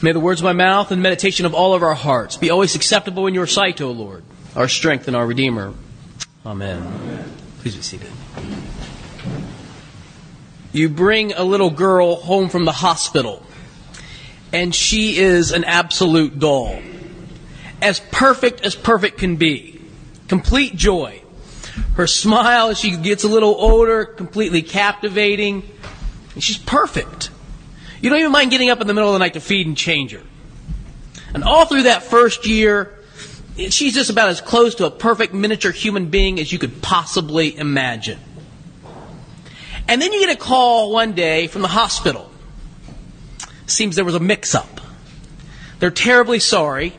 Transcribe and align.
May 0.00 0.12
the 0.12 0.20
words 0.20 0.40
of 0.40 0.44
my 0.44 0.52
mouth 0.52 0.92
and 0.92 1.00
the 1.00 1.02
meditation 1.02 1.44
of 1.44 1.54
all 1.54 1.74
of 1.74 1.82
our 1.82 1.94
hearts 1.94 2.36
be 2.36 2.50
always 2.50 2.76
acceptable 2.76 3.26
in 3.26 3.34
your 3.34 3.48
sight, 3.48 3.80
O 3.80 3.90
Lord, 3.90 4.22
our 4.54 4.68
strength 4.68 5.08
and 5.08 5.16
our 5.16 5.26
Redeemer. 5.26 5.74
Amen. 6.46 6.82
Amen. 6.82 7.32
Please 7.60 7.74
be 7.74 7.82
seated. 7.82 8.10
You 10.72 10.88
bring 10.88 11.32
a 11.32 11.42
little 11.42 11.70
girl 11.70 12.14
home 12.14 12.48
from 12.48 12.64
the 12.64 12.72
hospital, 12.72 13.44
and 14.52 14.72
she 14.72 15.16
is 15.16 15.50
an 15.50 15.64
absolute 15.64 16.38
doll. 16.38 16.80
As 17.82 17.98
perfect 17.98 18.60
as 18.60 18.76
perfect 18.76 19.18
can 19.18 19.34
be. 19.34 19.80
Complete 20.28 20.76
joy. 20.76 21.22
Her 21.94 22.06
smile 22.06 22.68
as 22.68 22.78
she 22.78 22.96
gets 22.96 23.24
a 23.24 23.28
little 23.28 23.56
older, 23.56 24.04
completely 24.04 24.62
captivating. 24.62 25.68
She's 26.38 26.58
perfect. 26.58 27.30
You 28.00 28.10
don't 28.10 28.18
even 28.20 28.32
mind 28.32 28.50
getting 28.50 28.70
up 28.70 28.80
in 28.80 28.86
the 28.86 28.94
middle 28.94 29.08
of 29.08 29.14
the 29.14 29.18
night 29.18 29.34
to 29.34 29.40
feed 29.40 29.66
and 29.66 29.76
change 29.76 30.12
her. 30.12 30.22
And 31.34 31.44
all 31.44 31.66
through 31.66 31.84
that 31.84 32.04
first 32.04 32.46
year, 32.46 32.94
she's 33.56 33.94
just 33.94 34.10
about 34.10 34.28
as 34.28 34.40
close 34.40 34.76
to 34.76 34.86
a 34.86 34.90
perfect 34.90 35.34
miniature 35.34 35.72
human 35.72 36.06
being 36.06 36.38
as 36.38 36.52
you 36.52 36.58
could 36.58 36.80
possibly 36.80 37.56
imagine. 37.56 38.18
And 39.88 40.00
then 40.00 40.12
you 40.12 40.20
get 40.20 40.36
a 40.36 40.38
call 40.38 40.92
one 40.92 41.12
day 41.12 41.46
from 41.46 41.62
the 41.62 41.68
hospital. 41.68 42.30
Seems 43.66 43.96
there 43.96 44.04
was 44.04 44.14
a 44.14 44.20
mix 44.20 44.54
up. 44.54 44.80
They're 45.78 45.90
terribly 45.90 46.40
sorry, 46.40 46.92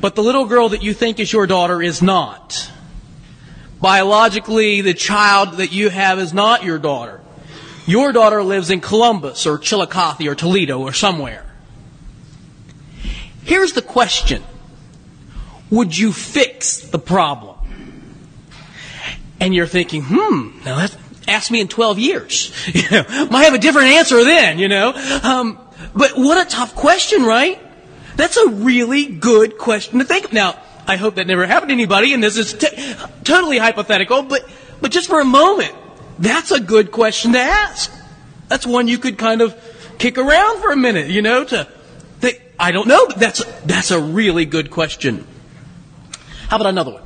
but 0.00 0.14
the 0.14 0.22
little 0.22 0.46
girl 0.46 0.70
that 0.70 0.82
you 0.82 0.92
think 0.94 1.18
is 1.18 1.32
your 1.32 1.46
daughter 1.46 1.82
is 1.82 2.02
not. 2.02 2.70
Biologically, 3.80 4.80
the 4.80 4.94
child 4.94 5.58
that 5.58 5.72
you 5.72 5.88
have 5.88 6.18
is 6.18 6.32
not 6.32 6.64
your 6.64 6.78
daughter. 6.78 7.20
Your 7.86 8.12
daughter 8.12 8.42
lives 8.42 8.70
in 8.70 8.80
Columbus 8.80 9.46
or 9.46 9.58
Chillicothe 9.58 10.26
or 10.26 10.34
Toledo 10.34 10.80
or 10.80 10.92
somewhere. 10.92 11.44
Here's 13.42 13.72
the 13.72 13.82
question. 13.82 14.42
Would 15.70 15.96
you 15.96 16.12
fix 16.12 16.80
the 16.88 16.98
problem? 16.98 17.56
And 19.40 19.54
you're 19.54 19.66
thinking, 19.66 20.02
hmm, 20.06 20.64
now 20.64 20.76
that, 20.76 20.96
ask 21.26 21.50
me 21.50 21.60
in 21.60 21.68
12 21.68 21.98
years. 21.98 22.52
Know, 22.90 23.04
might 23.30 23.44
have 23.44 23.54
a 23.54 23.58
different 23.58 23.88
answer 23.88 24.22
then, 24.24 24.58
you 24.58 24.68
know. 24.68 24.92
Um, 25.22 25.58
but 25.94 26.12
what 26.16 26.44
a 26.46 26.48
tough 26.48 26.74
question, 26.74 27.22
right? 27.22 27.58
That's 28.16 28.36
a 28.36 28.48
really 28.48 29.06
good 29.06 29.56
question 29.56 29.98
to 30.00 30.04
think. 30.04 30.26
Of. 30.26 30.32
Now, 30.32 30.58
I 30.86 30.96
hope 30.96 31.14
that 31.14 31.26
never 31.26 31.46
happened 31.46 31.70
to 31.70 31.74
anybody, 31.74 32.12
and 32.12 32.22
this 32.22 32.36
is 32.36 32.52
t- 32.52 32.94
totally 33.24 33.58
hypothetical, 33.58 34.22
but, 34.22 34.48
but 34.80 34.90
just 34.90 35.08
for 35.08 35.20
a 35.20 35.24
moment, 35.24 35.74
that's 36.20 36.52
a 36.52 36.60
good 36.60 36.92
question 36.92 37.32
to 37.32 37.40
ask. 37.40 37.92
That's 38.48 38.66
one 38.66 38.88
you 38.88 38.98
could 38.98 39.18
kind 39.18 39.40
of 39.40 39.56
kick 39.98 40.18
around 40.18 40.60
for 40.60 40.70
a 40.70 40.76
minute, 40.76 41.08
you 41.08 41.22
know, 41.22 41.44
to 41.44 41.64
think, 42.20 42.40
I 42.58 42.72
don't 42.72 42.88
know, 42.88 43.06
but 43.06 43.18
that's, 43.18 43.44
that's 43.62 43.90
a 43.90 44.00
really 44.00 44.44
good 44.44 44.70
question. 44.70 45.26
How 46.48 46.56
about 46.56 46.68
another 46.68 46.92
one? 46.92 47.02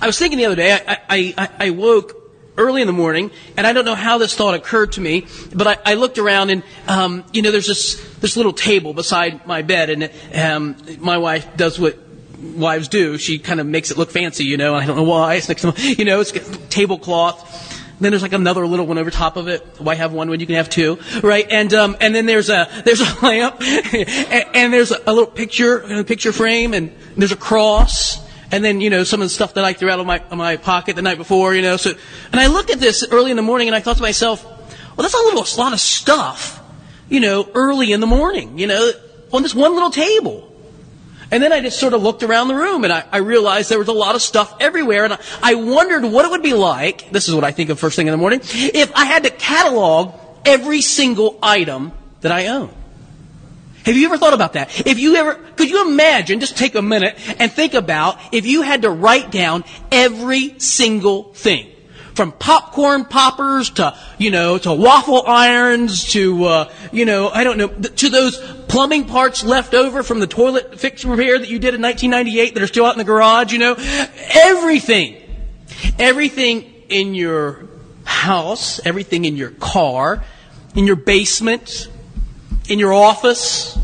I 0.00 0.06
was 0.06 0.18
thinking 0.18 0.38
the 0.38 0.46
other 0.46 0.56
day, 0.56 0.72
I, 0.72 0.98
I, 1.08 1.50
I 1.58 1.70
woke 1.70 2.14
early 2.58 2.80
in 2.80 2.86
the 2.86 2.92
morning, 2.92 3.30
and 3.56 3.66
I 3.66 3.72
don't 3.72 3.84
know 3.84 3.94
how 3.94 4.18
this 4.18 4.34
thought 4.34 4.54
occurred 4.54 4.92
to 4.92 5.00
me, 5.00 5.26
but 5.54 5.66
I, 5.66 5.92
I 5.92 5.94
looked 5.94 6.18
around 6.18 6.50
and, 6.50 6.62
um, 6.88 7.24
you 7.32 7.42
know, 7.42 7.50
there's 7.50 7.66
this, 7.66 8.02
this 8.20 8.36
little 8.36 8.52
table 8.52 8.94
beside 8.94 9.46
my 9.46 9.62
bed, 9.62 9.90
and 9.90 10.10
um, 10.34 10.76
my 11.00 11.18
wife 11.18 11.56
does 11.56 11.78
what 11.78 11.98
wives 12.40 12.88
do. 12.88 13.18
She 13.18 13.38
kind 13.38 13.60
of 13.60 13.66
makes 13.66 13.90
it 13.90 13.98
look 13.98 14.10
fancy, 14.10 14.44
you 14.44 14.56
know, 14.56 14.74
I 14.74 14.86
don't 14.86 14.96
know 14.96 15.02
why. 15.02 15.34
It's 15.34 15.48
next 15.48 15.62
to, 15.62 15.74
you 15.76 16.04
know, 16.04 16.20
it's 16.20 16.32
tablecloth. 16.68 17.55
Then 17.98 18.12
there's 18.12 18.22
like 18.22 18.34
another 18.34 18.66
little 18.66 18.86
one 18.86 18.98
over 18.98 19.10
top 19.10 19.36
of 19.36 19.48
it. 19.48 19.64
Why 19.78 19.94
have 19.94 20.12
one 20.12 20.28
when 20.28 20.40
you 20.40 20.46
can 20.46 20.56
have 20.56 20.68
two, 20.68 20.98
right? 21.22 21.46
And 21.48 21.72
um, 21.72 21.96
and 22.00 22.14
then 22.14 22.26
there's 22.26 22.50
a 22.50 22.68
there's 22.84 23.00
a 23.00 23.04
lamp, 23.22 23.60
and, 23.62 24.44
and 24.54 24.72
there's 24.72 24.90
a, 24.90 24.98
little 25.06 25.26
picture, 25.26 25.78
a 25.78 26.04
picture 26.04 26.32
frame, 26.32 26.74
and 26.74 26.94
there's 27.16 27.32
a 27.32 27.36
cross, 27.36 28.20
and 28.52 28.62
then 28.62 28.82
you 28.82 28.90
know 28.90 29.02
some 29.04 29.22
of 29.22 29.26
the 29.26 29.30
stuff 29.30 29.54
that 29.54 29.64
I 29.64 29.72
threw 29.72 29.90
out 29.90 29.98
of 29.98 30.06
my 30.06 30.18
of 30.18 30.36
my 30.36 30.56
pocket 30.56 30.96
the 30.96 31.02
night 31.02 31.16
before, 31.16 31.54
you 31.54 31.62
know. 31.62 31.78
So, 31.78 31.92
and 32.32 32.40
I 32.40 32.48
looked 32.48 32.70
at 32.70 32.80
this 32.80 33.06
early 33.10 33.30
in 33.30 33.36
the 33.36 33.42
morning, 33.42 33.68
and 33.68 33.74
I 33.74 33.80
thought 33.80 33.96
to 33.96 34.02
myself, 34.02 34.44
well, 34.44 34.98
that's 34.98 35.14
a 35.14 35.18
little 35.18 35.42
a 35.42 35.58
lot 35.58 35.72
of 35.72 35.80
stuff, 35.80 36.62
you 37.08 37.20
know, 37.20 37.48
early 37.54 37.92
in 37.92 38.00
the 38.00 38.06
morning, 38.06 38.58
you 38.58 38.66
know, 38.66 38.92
on 39.32 39.42
this 39.42 39.54
one 39.54 39.72
little 39.72 39.90
table. 39.90 40.45
And 41.30 41.42
then 41.42 41.52
I 41.52 41.60
just 41.60 41.80
sort 41.80 41.92
of 41.92 42.02
looked 42.02 42.22
around 42.22 42.48
the 42.48 42.54
room 42.54 42.84
and 42.84 42.92
I, 42.92 43.04
I 43.10 43.18
realized 43.18 43.68
there 43.68 43.78
was 43.78 43.88
a 43.88 43.92
lot 43.92 44.14
of 44.14 44.22
stuff 44.22 44.54
everywhere. 44.60 45.04
And 45.04 45.14
I, 45.14 45.18
I 45.42 45.54
wondered 45.54 46.04
what 46.04 46.24
it 46.24 46.30
would 46.30 46.42
be 46.42 46.54
like, 46.54 47.10
this 47.10 47.28
is 47.28 47.34
what 47.34 47.42
I 47.42 47.50
think 47.50 47.70
of 47.70 47.80
first 47.80 47.96
thing 47.96 48.06
in 48.06 48.12
the 48.12 48.18
morning, 48.18 48.40
if 48.42 48.94
I 48.94 49.06
had 49.06 49.24
to 49.24 49.30
catalog 49.30 50.14
every 50.44 50.80
single 50.80 51.38
item 51.42 51.92
that 52.20 52.30
I 52.30 52.46
own. 52.46 52.72
Have 53.84 53.96
you 53.96 54.06
ever 54.06 54.18
thought 54.18 54.34
about 54.34 54.54
that? 54.54 54.86
If 54.86 54.98
you 54.98 55.14
ever, 55.16 55.34
could 55.34 55.70
you 55.70 55.88
imagine, 55.88 56.40
just 56.40 56.56
take 56.56 56.74
a 56.74 56.82
minute 56.82 57.16
and 57.40 57.52
think 57.52 57.74
about 57.74 58.18
if 58.32 58.44
you 58.44 58.62
had 58.62 58.82
to 58.82 58.90
write 58.90 59.30
down 59.30 59.64
every 59.92 60.58
single 60.58 61.32
thing 61.34 61.68
from 62.14 62.32
popcorn 62.32 63.04
poppers 63.04 63.70
to, 63.70 63.96
you 64.18 64.30
know, 64.30 64.58
to 64.58 64.72
waffle 64.72 65.24
irons 65.26 66.12
to, 66.12 66.44
uh, 66.44 66.72
you 66.90 67.04
know, 67.04 67.28
I 67.28 67.44
don't 67.44 67.58
know, 67.58 67.68
to 67.68 68.08
those 68.08 68.40
plumbing 68.76 69.06
parts 69.06 69.42
left 69.42 69.72
over 69.72 70.02
from 70.02 70.20
the 70.20 70.26
toilet 70.26 70.78
fix 70.78 71.02
repair 71.02 71.38
that 71.38 71.48
you 71.48 71.58
did 71.58 71.72
in 71.72 71.80
1998 71.80 72.52
that 72.52 72.62
are 72.62 72.66
still 72.66 72.84
out 72.84 72.92
in 72.92 72.98
the 72.98 73.04
garage, 73.04 73.50
you 73.50 73.58
know, 73.58 73.74
everything, 74.34 75.16
everything 75.98 76.62
in 76.90 77.14
your 77.14 77.70
house, 78.04 78.78
everything 78.84 79.24
in 79.24 79.34
your 79.34 79.48
car, 79.48 80.22
in 80.74 80.86
your 80.86 80.96
basement, 80.96 81.88
in 82.68 82.78
your 82.78 82.92
office, 82.92 83.78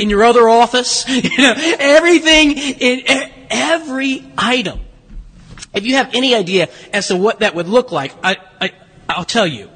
in 0.00 0.10
your 0.10 0.24
other 0.24 0.48
office, 0.48 1.08
you 1.08 1.38
know, 1.38 1.54
everything 1.78 2.50
in 2.58 3.02
every 3.48 4.24
item 4.36 4.80
if 5.72 5.86
you 5.86 5.94
have 5.94 6.12
any 6.16 6.34
idea 6.34 6.68
as 6.92 7.06
to 7.08 7.16
what 7.16 7.40
that 7.40 7.54
would 7.54 7.68
look 7.68 7.92
like, 7.92 8.12
I, 8.24 8.38
I, 8.60 8.70
I'll 9.08 9.24
tell 9.24 9.46
you. 9.46 9.70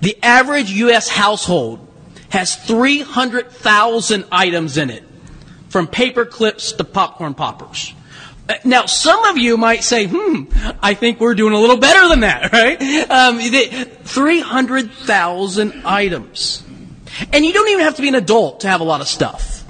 The 0.00 0.16
average 0.22 0.70
U.S. 0.70 1.08
household 1.08 1.85
has 2.30 2.56
300,000 2.56 4.24
items 4.32 4.78
in 4.78 4.90
it, 4.90 5.04
from 5.68 5.86
paper 5.86 6.24
clips 6.24 6.72
to 6.72 6.84
popcorn 6.84 7.34
poppers. 7.34 7.92
Now, 8.64 8.86
some 8.86 9.24
of 9.24 9.36
you 9.38 9.56
might 9.56 9.82
say, 9.82 10.06
hmm, 10.06 10.44
I 10.80 10.94
think 10.94 11.18
we're 11.18 11.34
doing 11.34 11.52
a 11.52 11.58
little 11.58 11.78
better 11.78 12.08
than 12.08 12.20
that, 12.20 12.52
right? 12.56 12.80
Um, 13.10 13.40
300,000 13.40 15.82
items. 15.84 16.62
And 17.32 17.44
you 17.44 17.52
don't 17.52 17.68
even 17.68 17.84
have 17.84 17.96
to 17.96 18.02
be 18.02 18.08
an 18.08 18.14
adult 18.14 18.60
to 18.60 18.68
have 18.68 18.80
a 18.80 18.84
lot 18.84 19.00
of 19.00 19.08
stuff. 19.08 19.64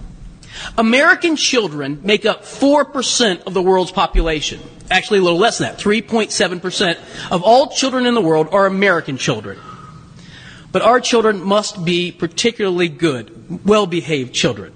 American 0.77 1.37
children 1.37 2.01
make 2.03 2.27
up 2.27 2.43
4% 2.43 3.45
of 3.45 3.55
the 3.55 3.63
world's 3.63 3.93
population. 3.93 4.61
Actually, 4.91 5.21
a 5.21 5.23
little 5.23 5.39
less 5.39 5.57
than 5.59 5.69
that. 5.69 5.79
3.7% 5.79 6.99
of 7.31 7.43
all 7.43 7.71
children 7.71 8.05
in 8.07 8.15
the 8.15 8.21
world 8.21 8.49
are 8.53 8.67
American 8.67 9.17
children. 9.17 9.59
But 10.77 10.83
our 10.83 11.01
children 11.01 11.43
must 11.43 11.87
be 11.87 12.13
particularly 12.13 12.91
good, 12.91 13.65
well 13.65 13.87
behaved 13.87 14.35
children. 14.35 14.75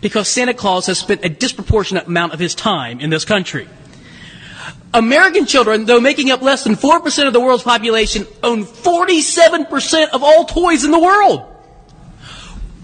Because 0.00 0.26
Santa 0.26 0.54
Claus 0.54 0.86
has 0.86 0.98
spent 0.98 1.22
a 1.22 1.28
disproportionate 1.28 2.06
amount 2.06 2.32
of 2.32 2.38
his 2.38 2.54
time 2.54 2.98
in 2.98 3.10
this 3.10 3.26
country. 3.26 3.68
American 4.94 5.44
children, 5.44 5.84
though 5.84 6.00
making 6.00 6.30
up 6.30 6.40
less 6.40 6.64
than 6.64 6.76
4% 6.76 7.26
of 7.26 7.34
the 7.34 7.40
world's 7.40 7.62
population, 7.62 8.26
own 8.42 8.64
47% 8.64 10.08
of 10.14 10.22
all 10.22 10.46
toys 10.46 10.82
in 10.82 10.90
the 10.90 10.98
world. 10.98 11.42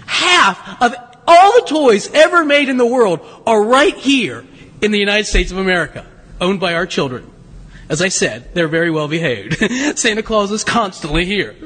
Half 0.04 0.82
of 0.82 0.94
all 1.27 1.60
the 1.62 1.66
toys 1.66 2.10
ever 2.12 2.44
made 2.44 2.69
in 2.69 2.77
the 2.77 2.84
world 2.84 3.21
are 3.47 3.65
right 3.65 3.97
here 3.97 4.44
in 4.82 4.91
the 4.91 4.98
United 4.98 5.25
States 5.25 5.50
of 5.50 5.56
America 5.56 6.06
owned 6.42 6.60
by 6.60 6.75
our 6.75 6.84
children. 6.84 7.31
As 7.88 8.03
I 8.03 8.09
said, 8.09 8.53
they're 8.53 8.69
very 8.69 8.91
well 8.91 9.09
behaved. 9.09 9.56
Santa 9.98 10.22
Claus 10.22 10.53
is 10.53 10.62
constantly 10.62 11.25
here. 11.25 11.56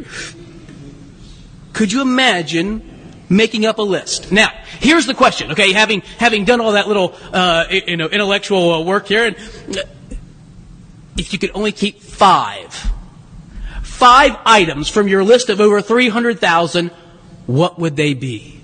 Could 1.75 1.93
you 1.93 2.01
imagine 2.01 2.83
making 3.29 3.67
up 3.67 3.79
a 3.79 3.83
list? 3.83 4.33
Now, 4.33 4.49
here's 4.81 5.07
the 5.07 5.13
question. 5.13 5.51
Okay, 5.51 5.73
having 5.73 6.01
having 6.19 6.47
done 6.47 6.61
all 6.61 6.73
that 6.73 6.89
little 6.89 7.15
uh, 7.33 7.67
you 7.71 7.99
know 7.99 8.07
intellectual 8.07 8.73
uh, 8.73 8.81
work 8.83 9.09
here, 9.09 9.27
and 9.27 9.37
uh, 9.77 9.83
if 11.19 11.33
you 11.33 11.39
could 11.39 11.51
only 11.53 11.73
keep 11.73 12.01
five, 12.01 12.73
five 13.83 14.39
items 14.47 14.89
from 14.89 15.09
your 15.09 15.23
list 15.23 15.51
of 15.51 15.61
over 15.61 15.83
three 15.83 16.09
hundred 16.09 16.39
thousand, 16.39 16.91
what 17.47 17.79
would 17.79 17.97
they 17.97 18.15
be? 18.15 18.61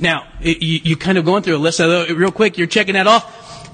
Now, 0.00 0.26
you, 0.40 0.80
you 0.82 0.96
kind 0.96 1.18
of 1.18 1.24
going 1.24 1.42
through 1.42 1.56
a 1.56 1.58
list. 1.58 1.78
Real 1.80 2.32
quick, 2.32 2.56
you're 2.56 2.66
checking 2.66 2.94
that 2.94 3.06
off. 3.06 3.70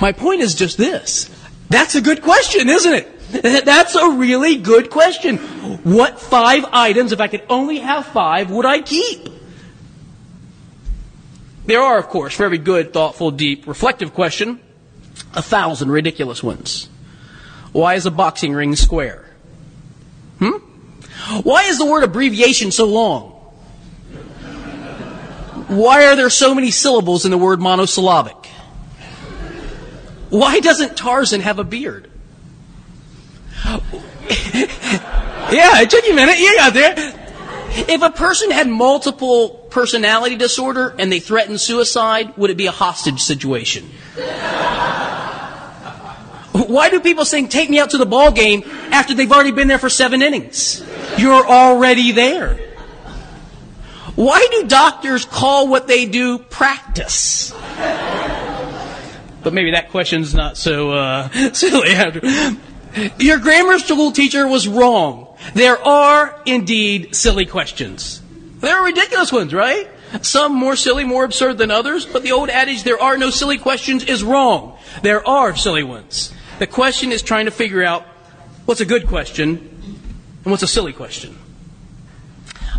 My 0.00 0.12
point 0.12 0.42
is 0.42 0.54
just 0.54 0.76
this. 0.76 1.30
That's 1.70 1.94
a 1.94 2.00
good 2.00 2.22
question, 2.22 2.68
isn't 2.68 2.92
it? 2.92 3.17
That's 3.42 3.94
a 3.94 4.10
really 4.10 4.56
good 4.56 4.88
question. 4.88 5.36
What 5.84 6.18
five 6.18 6.64
items, 6.72 7.12
if 7.12 7.20
I 7.20 7.28
could 7.28 7.44
only 7.50 7.78
have 7.78 8.06
five, 8.06 8.50
would 8.50 8.64
I 8.64 8.80
keep? 8.80 9.28
There 11.66 11.82
are, 11.82 11.98
of 11.98 12.08
course, 12.08 12.34
for 12.34 12.44
every 12.44 12.56
good, 12.56 12.94
thoughtful, 12.94 13.30
deep, 13.30 13.66
reflective 13.66 14.14
question, 14.14 14.58
a 15.34 15.42
thousand 15.42 15.90
ridiculous 15.90 16.42
ones. 16.42 16.88
Why 17.72 17.94
is 17.94 18.06
a 18.06 18.10
boxing 18.10 18.54
ring 18.54 18.74
square? 18.74 19.28
Hmm? 20.38 20.56
Why 21.42 21.64
is 21.64 21.76
the 21.76 21.84
word 21.84 22.04
abbreviation 22.04 22.70
so 22.70 22.86
long? 22.86 23.32
Why 25.68 26.06
are 26.06 26.16
there 26.16 26.30
so 26.30 26.54
many 26.54 26.70
syllables 26.70 27.26
in 27.26 27.30
the 27.30 27.36
word 27.36 27.60
monosyllabic? 27.60 28.46
Why 30.30 30.60
doesn't 30.60 30.96
Tarzan 30.96 31.42
have 31.42 31.58
a 31.58 31.64
beard? 31.64 32.07
yeah, 35.52 35.80
it 35.82 35.90
took 35.90 36.04
you 36.04 36.12
a 36.12 36.16
minute. 36.16 36.38
You 36.38 36.56
got 36.56 36.74
there. 36.74 36.94
If 37.70 38.02
a 38.02 38.10
person 38.10 38.50
had 38.50 38.68
multiple 38.68 39.50
personality 39.70 40.36
disorder 40.36 40.94
and 40.98 41.12
they 41.12 41.20
threatened 41.20 41.60
suicide, 41.60 42.36
would 42.36 42.50
it 42.50 42.56
be 42.56 42.66
a 42.66 42.72
hostage 42.72 43.20
situation? 43.20 43.84
Why 46.52 46.88
do 46.90 47.00
people 47.00 47.24
sing 47.24 47.48
"Take 47.48 47.70
Me 47.70 47.78
Out 47.78 47.90
to 47.90 47.98
the 47.98 48.06
Ball 48.06 48.32
Game" 48.32 48.62
after 48.90 49.14
they've 49.14 49.30
already 49.30 49.52
been 49.52 49.68
there 49.68 49.78
for 49.78 49.88
seven 49.88 50.22
innings? 50.22 50.82
You're 51.16 51.46
already 51.46 52.12
there. 52.12 52.58
Why 54.16 54.46
do 54.50 54.66
doctors 54.66 55.24
call 55.24 55.68
what 55.68 55.86
they 55.86 56.06
do 56.06 56.38
practice? 56.38 57.52
But 59.42 59.54
maybe 59.54 59.70
that 59.70 59.90
question's 59.90 60.34
not 60.34 60.56
so 60.56 60.90
uh, 60.90 61.28
silly. 61.52 61.94
Your 63.18 63.38
grammar 63.38 63.78
school 63.78 64.12
teacher 64.12 64.46
was 64.46 64.66
wrong. 64.66 65.26
There 65.54 65.78
are 65.78 66.40
indeed 66.46 67.14
silly 67.14 67.46
questions. 67.46 68.22
There 68.60 68.76
are 68.76 68.84
ridiculous 68.84 69.32
ones, 69.32 69.54
right? 69.54 69.88
Some 70.22 70.54
more 70.54 70.74
silly, 70.74 71.04
more 71.04 71.24
absurd 71.24 71.58
than 71.58 71.70
others, 71.70 72.06
but 72.06 72.22
the 72.22 72.32
old 72.32 72.48
adage, 72.48 72.82
there 72.82 73.00
are 73.00 73.18
no 73.18 73.30
silly 73.30 73.58
questions, 73.58 74.04
is 74.04 74.24
wrong. 74.24 74.78
There 75.02 75.26
are 75.26 75.54
silly 75.54 75.82
ones. 75.82 76.32
The 76.58 76.66
question 76.66 77.12
is 77.12 77.22
trying 77.22 77.44
to 77.44 77.50
figure 77.50 77.84
out 77.84 78.04
what's 78.64 78.80
a 78.80 78.86
good 78.86 79.06
question 79.06 79.58
and 80.44 80.50
what's 80.50 80.62
a 80.62 80.68
silly 80.68 80.92
question. 80.92 81.38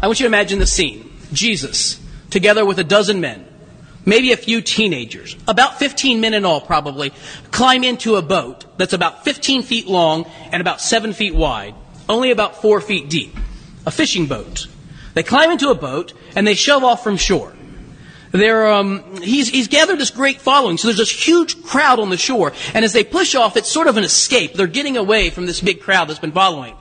I 0.01 0.07
want 0.07 0.19
you 0.19 0.24
to 0.24 0.27
imagine 0.27 0.60
the 0.60 0.66
scene. 0.66 1.12
Jesus, 1.31 2.00
together 2.30 2.66
with 2.66 2.80
a 2.80 2.83
dozen 2.83 3.21
men, 3.21 3.45
maybe 4.09 4.31
a 4.31 4.38
few 4.38 4.61
teenagers, 4.61 5.35
about 5.47 5.79
15 5.79 6.19
men 6.19 6.33
in 6.33 6.44
all 6.44 6.59
probably, 6.59 7.13
climb 7.51 7.83
into 7.83 8.15
a 8.15 8.21
boat 8.21 8.65
that's 8.77 8.94
about 8.94 9.23
15 9.23 9.63
feet 9.63 9.88
long 9.88 10.25
and 10.51 10.59
about 10.59 10.81
7 10.81 11.13
feet 11.13 11.35
wide, 11.35 11.75
only 12.09 12.31
about 12.31 12.61
4 12.61 12.81
feet 12.81 13.09
deep. 13.09 13.35
A 13.85 13.91
fishing 13.91 14.25
boat. 14.25 14.67
They 15.13 15.23
climb 15.23 15.51
into 15.51 15.69
a 15.69 15.75
boat 15.75 16.13
and 16.35 16.45
they 16.45 16.56
shove 16.56 16.83
off 16.83 17.03
from 17.03 17.17
shore. 17.17 17.53
Um, 18.33 19.21
he's, 19.21 19.50
he's 19.50 19.67
gathered 19.67 20.00
this 20.00 20.11
great 20.11 20.39
following, 20.39 20.77
so 20.77 20.88
there's 20.88 20.97
this 20.97 21.27
huge 21.27 21.63
crowd 21.63 22.00
on 22.00 22.09
the 22.09 22.17
shore, 22.17 22.53
and 22.75 22.85
as 22.85 22.94
they 22.94 23.03
push 23.03 23.33
off, 23.33 23.57
it's 23.57 23.71
sort 23.71 23.88
of 23.88 23.97
an 23.97 24.03
escape. 24.03 24.53
They're 24.53 24.67
getting 24.67 24.97
away 24.97 25.31
from 25.31 25.47
this 25.47 25.61
big 25.61 25.81
crowd 25.81 26.09
that's 26.09 26.19
been 26.19 26.31
following. 26.31 26.75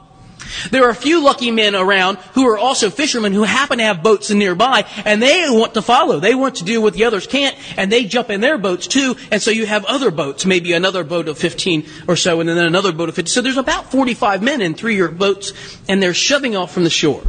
There 0.71 0.85
are 0.85 0.91
a 0.91 0.95
few 0.95 1.23
lucky 1.23 1.51
men 1.51 1.75
around 1.75 2.17
who 2.35 2.47
are 2.49 2.59
also 2.59 2.91
fishermen 2.91 3.33
who 3.33 3.43
happen 3.43 3.79
to 3.79 3.85
have 3.85 4.03
boats 4.03 4.31
nearby, 4.31 4.85
and 5.05 5.23
they 5.23 5.47
want 5.49 5.75
to 5.75 5.83
follow. 5.83 6.21
They 6.21 6.35
want 6.35 6.57
to 6.57 6.65
do 6.65 6.81
what 6.81 6.95
the 6.95 7.05
others 7.05 7.27
can't, 7.27 7.57
and 7.77 7.91
they 7.91 8.05
jump 8.05 8.31
in 8.31 8.41
their 8.41 8.59
boats 8.59 8.87
too, 8.87 9.17
and 9.31 9.41
so 9.41 9.51
you 9.51 9.67
have 9.67 9.85
other 9.85 10.11
boats, 10.11 10.47
maybe 10.47 10.73
another 10.73 11.05
boat 11.05 11.29
of 11.29 11.39
15 11.39 11.87
or 12.07 12.17
so, 12.17 12.41
and 12.41 12.49
then 12.49 12.59
another 12.59 12.93
boat 12.93 13.09
of 13.09 13.15
50. 13.15 13.31
So 13.31 13.41
there's 13.41 13.57
about 13.57 13.91
45 13.91 14.43
men 14.43 14.61
in 14.61 14.75
three 14.75 14.99
boats, 15.09 15.53
and 15.89 16.03
they're 16.03 16.15
shoving 16.15 16.57
off 16.57 16.73
from 16.73 16.85
the 16.85 16.91
shore, 16.91 17.23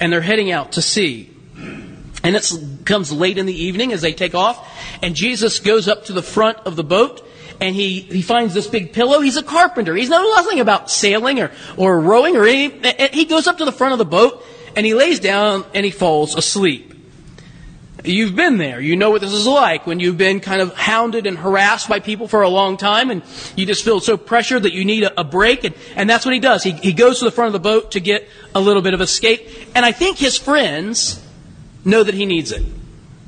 and 0.00 0.12
they're 0.12 0.20
heading 0.20 0.50
out 0.50 0.72
to 0.72 0.82
sea. 0.82 1.30
And 1.56 2.36
it 2.36 2.50
comes 2.86 3.12
late 3.12 3.36
in 3.36 3.44
the 3.44 3.54
evening 3.54 3.92
as 3.92 4.00
they 4.00 4.12
take 4.14 4.34
off, 4.34 4.66
and 5.02 5.14
Jesus 5.14 5.60
goes 5.60 5.88
up 5.88 6.06
to 6.06 6.12
the 6.12 6.22
front 6.22 6.58
of 6.64 6.76
the 6.76 6.84
boat, 6.84 7.26
and 7.64 7.74
he, 7.74 8.00
he 8.00 8.20
finds 8.20 8.52
this 8.52 8.66
big 8.66 8.92
pillow. 8.92 9.20
He's 9.20 9.38
a 9.38 9.42
carpenter. 9.42 9.94
He's 9.94 10.10
know 10.10 10.22
nothing 10.22 10.60
about 10.60 10.90
sailing 10.90 11.40
or, 11.40 11.50
or 11.78 11.98
rowing 11.98 12.36
or 12.36 12.44
anything. 12.44 13.08
He 13.10 13.24
goes 13.24 13.46
up 13.46 13.56
to 13.58 13.64
the 13.64 13.72
front 13.72 13.92
of 13.92 13.98
the 13.98 14.04
boat, 14.04 14.44
and 14.76 14.84
he 14.84 14.92
lays 14.92 15.18
down 15.18 15.64
and 15.72 15.82
he 15.82 15.90
falls 15.90 16.36
asleep. 16.36 16.92
You've 18.04 18.36
been 18.36 18.58
there. 18.58 18.82
You 18.82 18.96
know 18.96 19.08
what 19.08 19.22
this 19.22 19.32
is 19.32 19.46
like 19.46 19.86
when 19.86 19.98
you've 19.98 20.18
been 20.18 20.40
kind 20.40 20.60
of 20.60 20.74
hounded 20.74 21.26
and 21.26 21.38
harassed 21.38 21.88
by 21.88 22.00
people 22.00 22.28
for 22.28 22.42
a 22.42 22.50
long 22.50 22.76
time 22.76 23.10
and 23.10 23.22
you 23.56 23.64
just 23.64 23.82
feel 23.82 23.98
so 23.98 24.18
pressured 24.18 24.64
that 24.64 24.74
you 24.74 24.84
need 24.84 25.04
a, 25.04 25.20
a 25.20 25.24
break. 25.24 25.64
And, 25.64 25.74
and 25.96 26.10
that's 26.10 26.26
what 26.26 26.34
he 26.34 26.40
does. 26.40 26.62
He, 26.62 26.72
he 26.72 26.92
goes 26.92 27.20
to 27.20 27.24
the 27.24 27.30
front 27.30 27.46
of 27.46 27.54
the 27.54 27.66
boat 27.66 27.92
to 27.92 28.00
get 28.00 28.28
a 28.54 28.60
little 28.60 28.82
bit 28.82 28.92
of 28.92 29.00
escape. 29.00 29.48
And 29.74 29.86
I 29.86 29.92
think 29.92 30.18
his 30.18 30.36
friends 30.36 31.26
know 31.82 32.04
that 32.04 32.14
he 32.14 32.26
needs 32.26 32.52
it. 32.52 32.62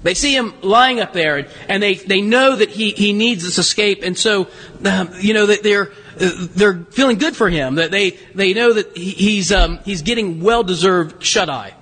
They 0.06 0.14
see 0.14 0.36
him 0.36 0.54
lying 0.62 1.00
up 1.00 1.12
there, 1.12 1.48
and 1.68 1.82
they, 1.82 1.94
they 1.94 2.20
know 2.20 2.54
that 2.54 2.70
he, 2.70 2.92
he 2.92 3.12
needs 3.12 3.42
this 3.42 3.58
escape, 3.58 4.04
and 4.04 4.16
so, 4.16 4.46
um, 4.84 5.10
you 5.18 5.34
know, 5.34 5.46
that 5.46 5.64
they're, 5.64 5.90
they're 6.16 6.84
feeling 6.92 7.18
good 7.18 7.34
for 7.34 7.48
him, 7.48 7.74
that 7.74 7.90
they, 7.90 8.10
they 8.32 8.54
know 8.54 8.72
that 8.72 8.96
he's, 8.96 9.50
um, 9.50 9.80
he's 9.84 10.02
getting 10.02 10.40
well 10.40 10.62
deserved 10.62 11.24
shut 11.24 11.50
eye. 11.50 11.74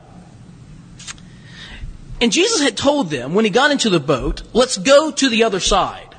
And 2.18 2.32
Jesus 2.32 2.62
had 2.62 2.78
told 2.78 3.10
them 3.10 3.34
when 3.34 3.44
he 3.44 3.50
got 3.50 3.70
into 3.70 3.90
the 3.90 4.00
boat, 4.00 4.40
let's 4.54 4.78
go 4.78 5.10
to 5.10 5.28
the 5.28 5.44
other 5.44 5.60
side. 5.60 6.14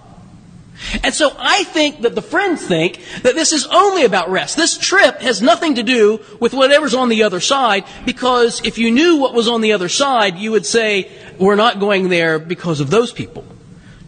And 1.03 1.13
so 1.13 1.31
I 1.37 1.63
think 1.63 2.01
that 2.01 2.15
the 2.15 2.21
friends 2.21 2.65
think 2.65 2.99
that 3.23 3.35
this 3.35 3.53
is 3.53 3.65
only 3.67 4.03
about 4.03 4.29
rest. 4.29 4.57
This 4.57 4.77
trip 4.77 5.21
has 5.21 5.41
nothing 5.41 5.75
to 5.75 5.83
do 5.83 6.19
with 6.39 6.53
whatever's 6.53 6.93
on 6.93 7.09
the 7.09 7.23
other 7.23 7.39
side 7.39 7.85
because 8.05 8.61
if 8.65 8.77
you 8.77 8.91
knew 8.91 9.17
what 9.17 9.33
was 9.33 9.47
on 9.47 9.61
the 9.61 9.73
other 9.73 9.89
side, 9.89 10.37
you 10.37 10.51
would 10.51 10.65
say, 10.65 11.11
we're 11.39 11.55
not 11.55 11.79
going 11.79 12.09
there 12.09 12.39
because 12.39 12.79
of 12.79 12.89
those 12.89 13.11
people. 13.11 13.45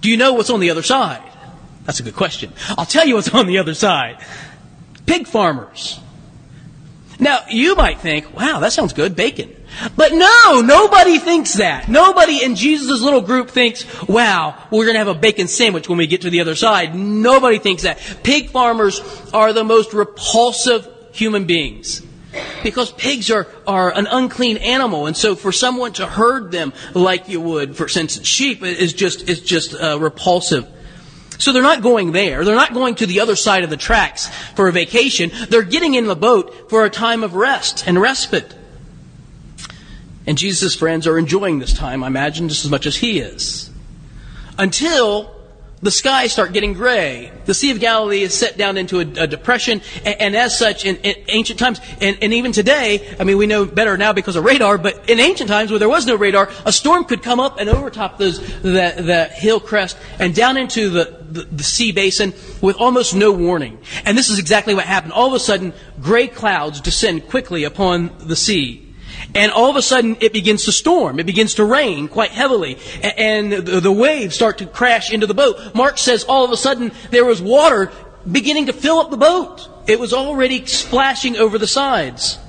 Do 0.02 0.10
you 0.10 0.18
know 0.18 0.34
what's 0.34 0.50
on 0.50 0.60
the 0.60 0.70
other 0.70 0.84
side? 0.84 1.24
That's 1.86 2.00
a 2.00 2.04
good 2.04 2.16
question. 2.16 2.52
I'll 2.78 2.86
tell 2.86 3.08
you 3.08 3.16
what's 3.16 3.34
on 3.34 3.48
the 3.48 3.60
other 3.60 3.74
side. 3.74 4.24
Pig 5.06 5.28
farmers. 5.28 6.00
Now, 7.20 7.40
you 7.50 7.76
might 7.76 8.00
think, 8.00 8.36
wow, 8.36 8.60
that 8.60 8.74
sounds 8.74 8.94
good, 8.94 9.16
bacon. 9.16 9.56
But 9.96 10.14
no, 10.14 10.62
nobody 10.62 11.18
thinks 11.18 11.54
that. 11.54 11.88
Nobody 11.88 12.44
in 12.44 12.56
Jesus' 12.56 13.02
little 13.02 13.22
group 13.22 13.50
thinks, 13.50 13.86
wow, 14.08 14.56
we're 14.70 14.86
going 14.86 14.96
to 14.96 15.00
have 15.00 15.08
a 15.08 15.16
bacon 15.16 15.48
sandwich 15.48 15.90
when 15.90 15.98
we 15.98 16.08
get 16.08 16.22
to 16.22 16.30
the 16.30 16.42
other 16.42 16.56
side. 16.56 16.96
Nobody 16.96 17.58
thinks 17.58 17.84
that. 17.84 18.00
Pig 18.24 18.50
farmers 18.50 19.02
are 19.34 19.54
the 19.54 19.64
most 19.64 19.94
repulsive 19.94 20.88
human 21.12 21.46
beings. 21.46 22.02
Because 22.64 22.92
pigs 22.92 23.32
are, 23.32 23.48
are 23.66 23.92
an 23.94 24.08
unclean 24.08 24.58
animal, 24.58 25.08
and 25.08 25.16
so 25.16 25.36
for 25.36 25.52
someone 25.52 25.94
to 25.94 26.06
herd 26.06 26.52
them 26.52 26.74
like 26.94 27.30
you 27.30 27.40
would, 27.40 27.76
for 27.76 27.86
instance, 27.86 28.26
sheep 28.26 28.64
is 28.64 28.94
just, 28.94 29.30
is 29.30 29.42
just 29.42 29.74
uh, 29.74 29.98
repulsive. 30.00 30.68
So 31.40 31.54
they're 31.54 31.62
not 31.62 31.82
going 31.82 32.12
there. 32.12 32.44
They're 32.44 32.56
not 32.56 32.74
going 32.74 32.96
to 32.96 33.06
the 33.06 33.20
other 33.20 33.36
side 33.36 33.64
of 33.64 33.70
the 33.70 33.78
tracks 33.78 34.28
for 34.56 34.68
a 34.68 34.72
vacation. 34.72 35.32
They're 35.50 35.62
getting 35.62 35.94
in 35.94 36.08
the 36.08 36.16
boat 36.16 36.70
for 36.70 36.84
a 36.84 36.90
time 36.90 37.24
of 37.24 37.36
rest 37.36 37.88
and 37.88 38.02
respite. 38.02 38.54
And 40.26 40.38
Jesus' 40.38 40.76
friends 40.76 41.08
are 41.08 41.18
enjoying 41.18 41.60
this 41.60 41.74
time, 41.74 42.04
I 42.04 42.08
imagine, 42.08 42.50
just 42.50 42.66
as 42.66 42.72
much 42.72 42.86
as 42.86 42.98
he 42.98 43.20
is. 43.20 43.70
Until 44.58 45.37
the 45.82 45.92
skies 45.92 46.34
start 46.34 46.54
getting 46.54 46.74
gray. 46.74 47.32
The 47.46 47.54
Sea 47.54 47.72
of 47.72 47.80
Galilee 47.80 48.22
is 48.22 48.34
set 48.34 48.58
down 48.58 48.78
into 48.78 48.98
a, 49.00 49.24
a 49.24 49.28
depression, 49.28 49.82
and, 50.04 50.22
and, 50.22 50.36
as 50.36 50.58
such, 50.58 50.86
in, 50.86 50.96
in 50.98 51.16
ancient 51.28 51.60
times, 51.60 51.80
and, 52.02 52.18
and, 52.22 52.34
even 52.34 52.52
today, 52.52 53.16
I 53.20 53.24
mean, 53.24 53.38
we 53.38 53.46
know 53.46 53.66
better 53.66 53.96
now 53.96 54.12
because 54.12 54.36
of 54.36 54.44
radar, 54.44 54.78
but 54.78 55.10
in 55.10 55.20
ancient 55.20 55.50
times 55.50 55.70
where 55.70 55.80
there 55.80 55.90
was 55.90 56.08
no 56.08 56.16
radar, 56.16 56.50
a 56.66 56.72
storm 56.72 57.06
could 57.06 57.22
come 57.22 57.40
up 57.40 57.60
and 57.60 57.70
overtop 57.70 58.18
those, 58.18 58.40
the, 58.62 58.94
the 58.98 59.30
hill 59.32 59.60
crest 59.60 59.98
and 60.20 60.34
down 60.34 60.58
into 60.58 60.90
the, 60.90 61.24
the, 61.30 61.44
the 61.44 61.64
sea 61.64 61.92
basin 61.92 62.34
with 62.62 62.76
almost 62.78 63.14
no 63.16 63.32
warning. 63.32 63.78
And 64.04 64.18
this 64.18 64.30
is 64.30 64.40
exactly 64.40 64.74
what 64.74 64.86
happened. 64.86 65.14
All 65.14 65.28
of 65.28 65.34
a 65.34 65.40
sudden, 65.40 65.74
gray 66.02 66.28
clouds 66.28 66.82
descend 66.82 67.28
quickly 67.28 67.64
upon 67.64 68.12
the 68.20 68.36
sea. 68.36 68.87
And 69.38 69.52
all 69.52 69.70
of 69.70 69.76
a 69.76 69.84
sudden, 69.84 70.18
it 70.20 70.34
begins 70.34 70.66
to 70.66 70.72
storm. 70.72 71.20
It 71.20 71.28
begins 71.28 71.54
to 71.56 71.64
rain 71.64 72.08
quite 72.08 72.32
heavily. 72.32 72.80
And 73.04 73.54
the 73.54 73.92
waves 73.92 74.36
start 74.36 74.58
to 74.58 74.66
crash 74.66 75.14
into 75.14 75.28
the 75.28 75.36
boat. 75.36 75.76
Mark 75.76 76.00
says 76.00 76.24
all 76.24 76.44
of 76.44 76.52
a 76.52 76.58
sudden, 76.58 76.92
there 77.12 77.24
was 77.24 77.40
water 77.40 77.92
beginning 78.30 78.66
to 78.66 78.74
fill 78.74 78.98
up 78.98 79.12
the 79.12 79.18
boat. 79.18 79.70
It 79.88 80.00
was 80.00 80.12
already 80.12 80.66
splashing 80.66 81.38
over 81.38 81.60
the 81.60 81.68
sides. 81.68 82.40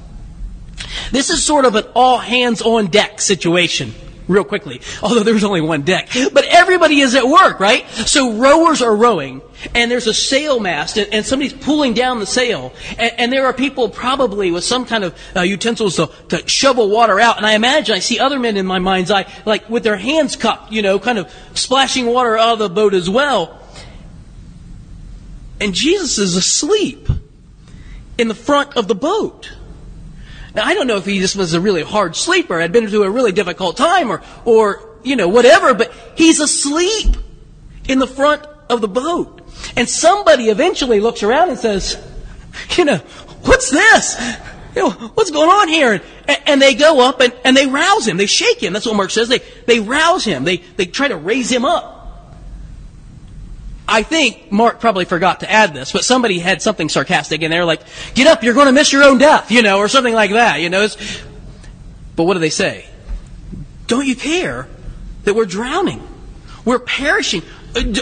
This 1.13 1.29
is 1.29 1.45
sort 1.45 1.67
of 1.67 1.75
an 1.75 1.85
all 1.95 2.19
hands 2.19 2.63
on 2.63 2.87
deck 2.87 3.21
situation 3.21 3.93
real 4.29 4.45
quickly, 4.45 4.81
although 5.03 5.23
there's 5.23 5.45
only 5.45 5.61
one 5.61 5.83
deck. 5.83 6.11
But 6.33 6.45
everybody 6.45 7.01
is 7.01 7.15
at 7.15 7.27
work, 7.27 7.59
right? 7.59 7.89
So 7.89 8.35
rowers 8.35 8.83
are 8.83 8.95
rowing, 8.95 9.43
and 9.75 9.91
there's 9.91 10.07
a 10.07 10.15
sail 10.15 10.61
mast, 10.61 10.97
and, 10.97 11.13
and 11.13 11.27
somebody's 11.27 11.55
pulling 11.55 11.95
down 11.95 12.21
the 12.21 12.27
sail, 12.27 12.73
and, 12.99 13.13
and, 13.19 13.33
there 13.33 13.47
are 13.47 13.53
people 13.53 13.89
probably 13.89 14.51
with 14.51 14.65
some 14.65 14.85
kind 14.85 15.05
of 15.05 15.19
uh, 15.35 15.41
utensils 15.41 15.97
to, 15.97 16.11
to, 16.29 16.47
shovel 16.49 16.91
water 16.91 17.19
out. 17.19 17.37
And 17.37 17.47
I 17.47 17.53
imagine 17.55 17.95
I 17.95 17.99
see 17.99 18.19
other 18.19 18.39
men 18.39 18.57
in 18.57 18.67
my 18.67 18.79
mind's 18.79 19.11
eye, 19.11 19.27
like 19.45 19.69
with 19.69 19.83
their 19.83 19.97
hands 19.97 20.37
cupped, 20.37 20.73
you 20.73 20.83
know, 20.83 20.99
kind 20.99 21.19
of 21.19 21.33
splashing 21.55 22.07
water 22.07 22.37
out 22.37 22.55
of 22.55 22.59
the 22.59 22.69
boat 22.69 22.95
as 22.95 23.09
well. 23.09 23.61
And 25.61 25.75
Jesus 25.75 26.19
is 26.19 26.37
asleep 26.37 27.09
in 28.17 28.29
the 28.29 28.35
front 28.35 28.77
of 28.77 28.89
the 28.89 28.95
boat. 28.95 29.53
Now, 30.55 30.65
I 30.65 30.75
don't 30.75 30.87
know 30.87 30.97
if 30.97 31.05
he 31.05 31.19
just 31.19 31.37
was 31.37 31.55
a 31.55 31.61
really 31.61 31.83
hard 31.83 32.17
sleeper, 32.17 32.61
had 32.61 32.73
been 32.73 32.89
through 32.89 33.05
a 33.05 33.11
really 33.11 33.33
difficult 33.33 33.77
time, 33.77 34.11
or, 34.11 34.23
or, 34.45 34.99
you 35.03 35.17
know, 35.17 35.29
whatever, 35.29 35.75
but 35.75 35.93
he's 36.17 36.41
asleep 36.41 37.17
in 37.87 37.99
the 37.99 38.07
front 38.07 38.45
of 38.69 38.81
the 38.81 38.89
boat. 38.89 39.43
And 39.77 39.89
somebody 39.89 40.49
eventually 40.49 41.01
looks 41.01 41.23
around 41.23 41.51
and 41.51 41.59
says, 41.59 42.03
you 42.77 42.85
know, 42.85 42.99
what's 43.43 43.71
this? 43.71 44.21
You 44.75 44.83
know, 44.83 44.91
what's 44.91 45.31
going 45.31 45.51
on 45.51 45.69
here? 45.69 46.01
And, 46.27 46.39
and 46.47 46.63
they 46.63 46.75
go 46.75 47.01
up 47.01 47.21
and, 47.21 47.35
and 47.45 47.57
they 47.57 47.67
rouse 47.67 48.07
him. 48.07 48.17
They 48.17 48.27
shake 48.27 48.63
him. 48.63 48.73
That's 48.73 48.87
what 48.87 48.97
Mark 48.97 49.11
says. 49.11 49.29
They, 49.29 49.41
they 49.67 49.81
rouse 49.81 50.25
him. 50.25 50.45
They, 50.45 50.59
they 50.59 50.87
try 50.87 51.09
to 51.09 51.17
raise 51.17 51.51
him 51.51 51.65
up. 51.65 51.98
I 53.91 54.03
think 54.03 54.53
Mark 54.53 54.81
probably 54.81 55.07
forgot 55.07 55.41
to 55.41 55.51
add 55.51 55.73
this, 55.73 55.93
but 55.93 56.05
somebody 56.05 56.39
had 56.39 56.61
something 56.61 56.91
sarcastic 56.91 57.41
in 57.41 57.51
there 57.51 57.65
like, 57.65 57.81
get 58.15 58.27
up, 58.27 58.43
you're 58.43 58.53
going 58.53 58.67
to 58.67 58.73
miss 58.73 58.93
your 58.93 59.03
own 59.03 59.17
death, 59.17 59.51
you 59.51 59.63
know, 59.63 59.79
or 59.79 59.89
something 59.89 60.13
like 60.13 60.33
that, 60.33 60.61
you 60.61 60.69
know. 60.69 60.83
It's, 60.83 61.23
but 62.15 62.25
what 62.25 62.35
do 62.35 62.41
they 62.41 62.51
say? 62.51 62.85
Don't 63.87 64.07
you 64.07 64.15
care 64.15 64.69
that 65.25 65.35
we're 65.35 65.47
drowning? 65.47 66.07
We're 66.67 66.79
perishing. 66.79 67.43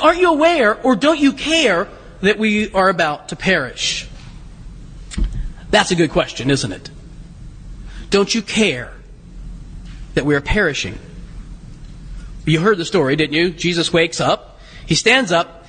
Aren't 0.02 0.18
you 0.18 0.32
aware, 0.32 0.74
or 0.82 0.96
don't 0.96 1.20
you 1.20 1.32
care 1.32 1.86
that 2.20 2.36
we 2.36 2.72
are 2.72 2.88
about 2.88 3.28
to 3.28 3.36
perish? 3.36 4.08
That's 5.70 5.92
a 5.92 5.94
good 5.94 6.10
question, 6.10 6.50
isn't 6.50 6.72
it? 6.72 6.90
Don't 8.10 8.34
you 8.34 8.42
care 8.42 8.92
that 10.14 10.26
we 10.26 10.34
are 10.34 10.40
perishing? 10.40 10.98
You 12.44 12.58
heard 12.58 12.78
the 12.78 12.84
story, 12.84 13.14
didn't 13.14 13.34
you? 13.34 13.50
Jesus 13.50 13.92
wakes 13.92 14.20
up, 14.20 14.58
he 14.86 14.96
stands 14.96 15.30
up, 15.30 15.65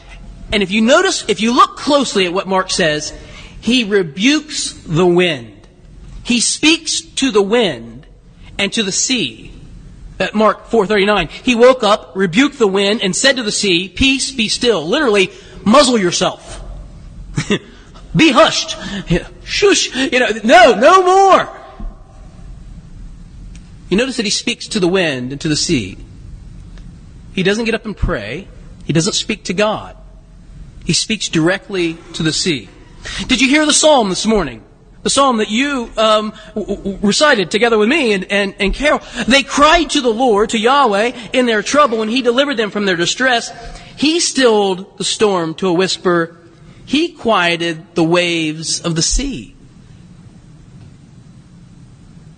and 0.52 0.64
if 0.64 0.72
you 0.72 0.82
notice, 0.82 1.26
if 1.28 1.42
you 1.42 1.54
look 1.54 1.78
closely 1.78 2.26
at 2.26 2.34
what 2.34 2.48
Mark 2.48 2.72
says, 2.72 3.14
he 3.60 3.84
rebukes 3.84 4.74
the 4.74 5.06
wind. 5.06 5.68
He 6.24 6.40
speaks 6.40 7.02
to 7.02 7.32
the 7.32 7.42
wind 7.42 8.06
and 8.58 8.72
to 8.74 8.84
the 8.84 8.92
sea. 8.92 9.52
At 10.20 10.34
Mark 10.34 10.70
4:39, 10.70 11.30
he 11.44 11.54
woke 11.54 11.84
up, 11.84 12.14
rebuked 12.16 12.58
the 12.58 12.68
wind, 12.68 13.02
and 13.04 13.16
said 13.16 13.36
to 13.36 13.44
the 13.44 13.52
sea, 13.52 13.88
"Peace, 13.88 14.32
be 14.32 14.50
still." 14.50 14.88
Literally, 14.88 15.32
muzzle 15.64 15.98
yourself. 15.98 16.62
be 18.16 18.32
hushed. 18.32 18.76
Shush. 19.44 19.96
You 19.96 20.20
know, 20.20 20.30
no, 20.44 20.74
no 20.74 21.04
more. 21.04 21.50
You 23.90 23.98
notice 23.98 24.18
that 24.18 24.26
he 24.26 24.32
speaks 24.32 24.68
to 24.70 24.80
the 24.80 24.88
wind 24.88 25.32
and 25.32 25.42
to 25.42 25.48
the 25.48 25.56
sea. 25.56 25.98
He 27.34 27.44
doesn't 27.44 27.66
get 27.66 27.76
up 27.76 27.86
and 27.86 27.96
pray. 27.96 28.48
He 28.86 28.94
doesn't 28.94 29.14
speak 29.14 29.44
to 29.46 29.54
God. 29.54 29.96
He 30.88 30.94
speaks 30.94 31.28
directly 31.28 31.98
to 32.14 32.24
the 32.24 32.32
sea. 32.32 32.70
Did 33.28 33.42
you 33.42 33.50
hear 33.50 33.66
the 33.66 33.74
psalm 33.74 34.08
this 34.08 34.26
morning? 34.26 34.64
The 35.04 35.10
psalm 35.10 35.40
that 35.40 35.50
you 35.50 35.92
um, 35.98 36.32
recited 36.56 37.52
together 37.52 37.78
with 37.78 37.90
me 37.90 38.14
and, 38.14 38.32
and, 38.32 38.56
and 38.58 38.74
Carol. 38.74 39.02
They 39.28 39.44
cried 39.44 39.90
to 39.92 40.02
the 40.02 40.14
Lord, 40.14 40.52
to 40.52 40.58
Yahweh, 40.58 41.12
in 41.34 41.46
their 41.46 41.62
trouble, 41.62 42.02
and 42.02 42.10
He 42.10 42.22
delivered 42.22 42.56
them 42.56 42.72
from 42.72 42.86
their 42.86 42.96
distress. 42.96 43.52
He 43.98 44.22
stilled 44.22 44.98
the 44.98 45.04
storm 45.04 45.56
to 45.56 45.68
a 45.68 45.74
whisper. 45.74 46.38
He 46.86 47.10
quieted 47.12 47.94
the 47.96 48.06
waves 48.06 48.80
of 48.80 48.96
the 48.96 49.02
sea. 49.02 49.56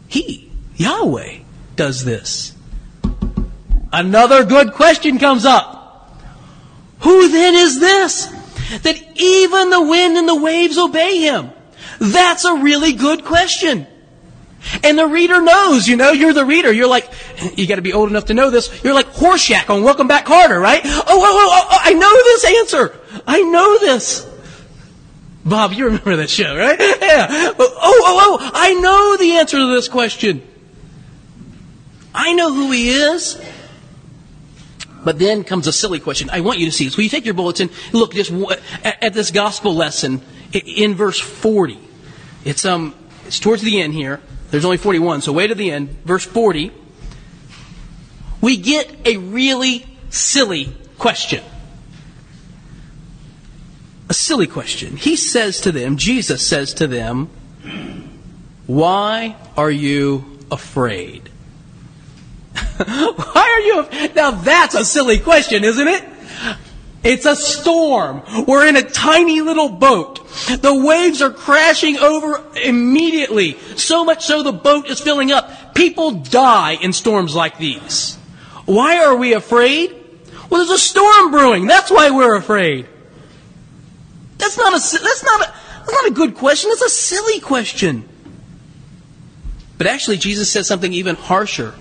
He, 0.08 0.52
Yahweh, 0.76 1.42
does 1.76 2.04
this. 2.04 2.56
Another 3.94 4.44
good 4.44 4.74
question 4.74 5.20
comes 5.20 5.46
up. 5.46 5.79
Who 7.00 7.30
then 7.30 7.56
is 7.56 7.80
this? 7.80 8.34
that 8.78 9.02
even 9.16 9.70
the 9.70 9.82
wind 9.82 10.18
and 10.18 10.28
the 10.28 10.36
waves 10.36 10.78
obey 10.78 11.22
him? 11.22 11.52
That's 12.00 12.46
a 12.46 12.56
really 12.56 12.94
good 12.94 13.26
question. 13.26 13.88
And 14.84 14.98
the 14.98 15.08
reader 15.08 15.42
knows, 15.42 15.88
you 15.88 15.96
know, 15.96 16.12
you're 16.12 16.34
the 16.34 16.46
reader. 16.46 16.72
You're 16.72 16.88
like, 16.88 17.10
you 17.56 17.66
gotta 17.66 17.82
be 17.82 17.94
old 17.94 18.10
enough 18.10 18.26
to 18.26 18.34
know 18.34 18.50
this. 18.50 18.84
You're 18.84 18.94
like 18.94 19.08
Horshack 19.14 19.70
on 19.70 19.84
Welcome 19.84 20.08
Back 20.08 20.26
Kotter, 20.26 20.62
right? 20.62 20.82
Oh, 20.84 21.04
oh, 21.08 21.08
oh, 21.08 21.50
oh, 21.52 21.68
oh, 21.72 21.78
I 21.82 21.94
know 21.94 22.14
this 22.14 22.46
answer. 22.46 23.00
I 23.26 23.42
know 23.42 23.80
this. 23.80 24.28
Bob, 25.46 25.72
you 25.74 25.86
remember 25.86 26.18
that 26.18 26.30
show, 26.30 26.56
right? 26.56 26.80
Yeah. 27.10 27.28
Oh, 27.30 27.56
oh, 27.60 28.38
oh, 28.42 28.52
I 28.54 28.74
know 28.74 29.18
the 29.18 29.38
answer 29.38 29.58
to 29.58 29.74
this 29.74 29.88
question. 29.88 30.44
I 32.14 32.34
know 32.34 32.54
who 32.54 32.72
he 32.72 32.90
is. 32.90 33.42
But 35.04 35.20
then 35.20 35.44
comes 35.44 35.68
a 35.68 35.72
silly 35.72 36.00
question. 36.00 36.30
I 36.30 36.42
want 36.42 36.60
you 36.60 36.66
to 36.66 36.72
see 36.72 36.86
this. 36.86 36.98
Will 36.98 37.04
you 37.04 37.10
take 37.10 37.26
your 37.26 37.34
bulletin? 37.34 37.70
Look 37.94 38.14
just 38.14 38.32
at 38.84 39.14
this 39.14 39.32
gospel 39.32 39.76
lesson 39.76 40.22
in 40.52 40.96
verse 40.96 41.20
40. 41.20 41.80
It's 42.46 42.66
um 42.66 42.96
it's 43.26 43.40
towards 43.40 43.62
the 43.62 43.82
end 43.82 43.94
here. 43.94 44.20
There's 44.52 44.66
only 44.66 44.78
41, 44.78 45.22
so 45.22 45.32
wait 45.32 45.48
to 45.48 45.56
the 45.56 45.72
end. 45.72 45.90
Verse 46.04 46.26
40. 46.26 46.72
We 48.42 48.58
get 48.58 48.92
a 49.06 49.18
really 49.18 49.86
silly 50.10 50.76
question. 50.98 51.44
A 54.10 54.14
silly 54.14 54.48
question. 54.48 54.98
He 54.98 55.16
says 55.16 55.62
to 55.62 55.72
them, 55.72 55.98
Jesus 55.98 56.46
says 56.46 56.74
to 56.76 56.88
them, 56.88 57.30
Why 58.66 59.36
are 59.56 59.70
you 59.70 60.40
afraid? 60.52 61.29
Why 62.86 63.36
are 63.36 63.60
you? 63.60 64.10
Now 64.16 64.32
that's 64.32 64.74
a 64.74 64.86
silly 64.86 65.20
question, 65.20 65.66
isn't 65.66 65.88
it? 65.88 66.04
It's 67.04 67.26
a 67.26 67.36
storm. 67.36 68.24
We're 68.48 68.68
in 68.68 68.78
a 68.78 68.82
tiny 68.82 69.42
little 69.42 69.68
boat. 69.68 70.26
The 70.48 70.74
waves 70.74 71.22
are 71.22 71.30
crashing 71.30 71.98
over 71.98 72.42
immediately. 72.56 73.58
So 73.76 74.06
much 74.06 74.26
so 74.26 74.44
the 74.44 74.54
boat 74.54 74.88
is 74.88 75.02
filling 75.02 75.32
up. 75.32 75.76
People 75.76 76.12
die 76.12 76.74
in 76.74 76.94
storms 76.94 77.36
like 77.36 77.58
these. 77.58 78.16
Why 78.66 79.04
are 79.04 79.16
we 79.16 79.34
afraid? 79.34 79.92
Well, 80.50 80.66
there's 80.66 80.82
a 80.82 80.82
storm 80.82 81.32
brewing. 81.32 81.68
That's 81.68 81.92
why 81.92 82.12
we're 82.12 82.36
afraid. 82.36 82.88
That's 84.38 84.58
not 84.58 84.70
a, 84.70 84.80
that's 84.80 85.24
not 85.24 85.42
a, 85.42 85.54
that's 85.80 85.92
not 85.92 86.08
a 86.08 86.12
good 86.12 86.36
question. 86.36 86.72
It's 86.72 86.82
a 86.82 86.90
silly 86.90 87.42
question. 87.42 88.08
But 89.78 89.88
actually, 89.88 90.18
Jesus 90.18 90.50
says 90.50 90.68
something 90.68 90.94
even 90.94 91.16
harsher. 91.16 91.74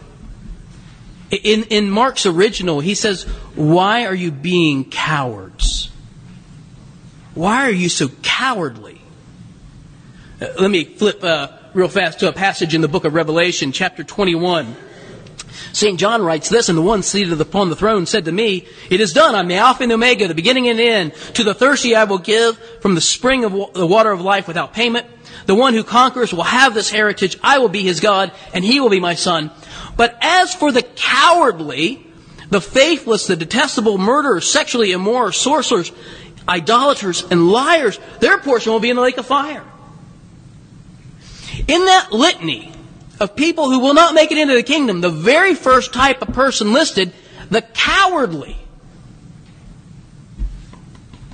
In, 1.31 1.65
in 1.65 1.91
Mark's 1.91 2.25
original, 2.25 2.81
he 2.81 2.95
says, 2.95 3.25
Why 3.55 4.07
are 4.07 4.15
you 4.15 4.31
being 4.31 4.89
cowards? 4.89 5.91
Why 7.35 7.67
are 7.67 7.71
you 7.71 7.89
so 7.89 8.09
cowardly? 8.23 9.01
Uh, 10.41 10.47
let 10.59 10.71
me 10.71 10.85
flip 10.85 11.23
uh, 11.23 11.49
real 11.75 11.89
fast 11.89 12.21
to 12.21 12.29
a 12.29 12.33
passage 12.33 12.75
in 12.75 12.81
the 12.81 12.89
book 12.89 13.05
of 13.05 13.15
Revelation, 13.15 13.73
chapter 13.73 14.03
21. 14.03 14.75
St. 15.73 16.01
John 16.01 16.23
writes 16.23 16.49
this, 16.49 16.69
and 16.69 16.79
the 16.79 16.83
one 16.83 17.03
seated 17.03 17.41
upon 17.41 17.69
the 17.69 17.77
throne 17.77 18.07
said 18.07 18.25
to 18.25 18.33
me, 18.33 18.67
It 18.91 19.01
is 19.01 19.13
done. 19.13 19.35
I'm 19.35 19.49
the 19.49 19.57
Alpha 19.57 19.83
and 19.83 19.91
the 19.91 19.95
Omega, 19.95 20.29
the 20.29 20.35
beginning 20.35 20.69
and 20.69 20.79
the 20.79 20.89
end. 20.89 21.15
To 21.35 21.45
the 21.45 21.55
thirsty 21.55 21.95
I 21.95 22.05
will 22.05 22.19
give 22.19 22.57
from 22.81 22.95
the 22.95 23.01
spring 23.01 23.45
of 23.45 23.53
the 23.75 23.87
water 23.87 24.11
of 24.11 24.21
life 24.21 24.49
without 24.49 24.73
payment. 24.73 25.07
The 25.47 25.55
one 25.55 25.75
who 25.75 25.85
conquers 25.85 26.33
will 26.33 26.43
have 26.43 26.75
this 26.75 26.91
heritage. 26.91 27.39
I 27.43 27.59
will 27.59 27.69
be 27.69 27.83
his 27.83 28.01
God, 28.01 28.33
and 28.53 28.65
he 28.65 28.81
will 28.81 28.91
be 28.91 29.01
my 29.01 29.15
son. 29.15 29.51
But 29.99 30.17
as 30.23 30.55
for 30.55 30.71
the 30.71 30.83
cowardly, 30.83 32.07
the 32.51 32.61
faithless, 32.61 33.27
the 33.27 33.35
detestable, 33.35 33.99
murderers, 33.99 34.49
sexually 34.49 34.93
immoral, 34.93 35.33
sorcerers, 35.33 35.91
idolaters, 36.49 37.25
and 37.31 37.51
liars, 37.51 37.99
their 38.21 38.39
portion 38.39 38.73
will 38.73 38.79
be 38.79 38.91
in 38.91 38.97
the 38.97 39.03
lake 39.03 39.19
of 39.19 39.27
fire. 39.27 39.65
In 41.67 41.85
that 41.85 42.13
litany 42.13 42.73
of 43.19 43.35
people 43.35 43.71
who 43.71 43.81
will 43.81 43.93
not 43.93 44.15
make 44.15 44.31
it 44.31 44.39
into 44.39 44.55
the 44.55 44.63
kingdom, 44.63 45.01
the 45.01 45.11
very 45.11 45.57
first 45.57 45.93
type 45.93 46.23
of 46.23 46.33
person 46.33 46.73
listed, 46.73 47.13
the 47.51 47.63
cowardly. 47.63 48.57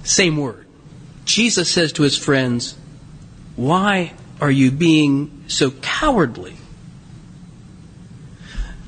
Same 0.04 0.38
word. 0.38 0.66
Jesus 1.26 1.71
says 1.71 1.92
to 1.92 2.02
his 2.02 2.16
friends, 2.16 2.76
Why 3.56 4.14
are 4.40 4.50
you 4.50 4.71
being 4.71 5.44
so 5.49 5.71
cowardly? 5.71 6.56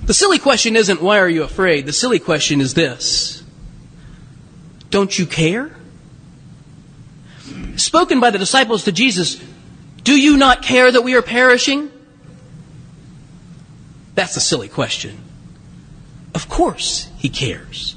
The 0.06 0.14
silly 0.14 0.38
question 0.38 0.76
isn't, 0.76 1.02
why 1.02 1.18
are 1.18 1.28
you 1.28 1.42
afraid? 1.42 1.84
The 1.84 1.92
silly 1.92 2.20
question 2.20 2.60
is 2.60 2.74
this 2.74 3.42
Don't 4.90 5.16
you 5.18 5.26
care? 5.26 5.72
Spoken 7.76 8.20
by 8.20 8.30
the 8.30 8.38
disciples 8.38 8.84
to 8.84 8.92
Jesus, 8.92 9.42
do 10.02 10.18
you 10.18 10.36
not 10.36 10.62
care 10.62 10.90
that 10.90 11.02
we 11.02 11.14
are 11.14 11.22
perishing? 11.22 11.90
That's 14.14 14.36
a 14.36 14.40
silly 14.40 14.68
question. 14.68 15.20
Of 16.34 16.48
course 16.48 17.10
he 17.18 17.28
cares. 17.28 17.96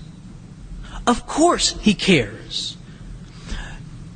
Of 1.08 1.26
course 1.26 1.78
he 1.82 1.94
cares. 1.94 2.76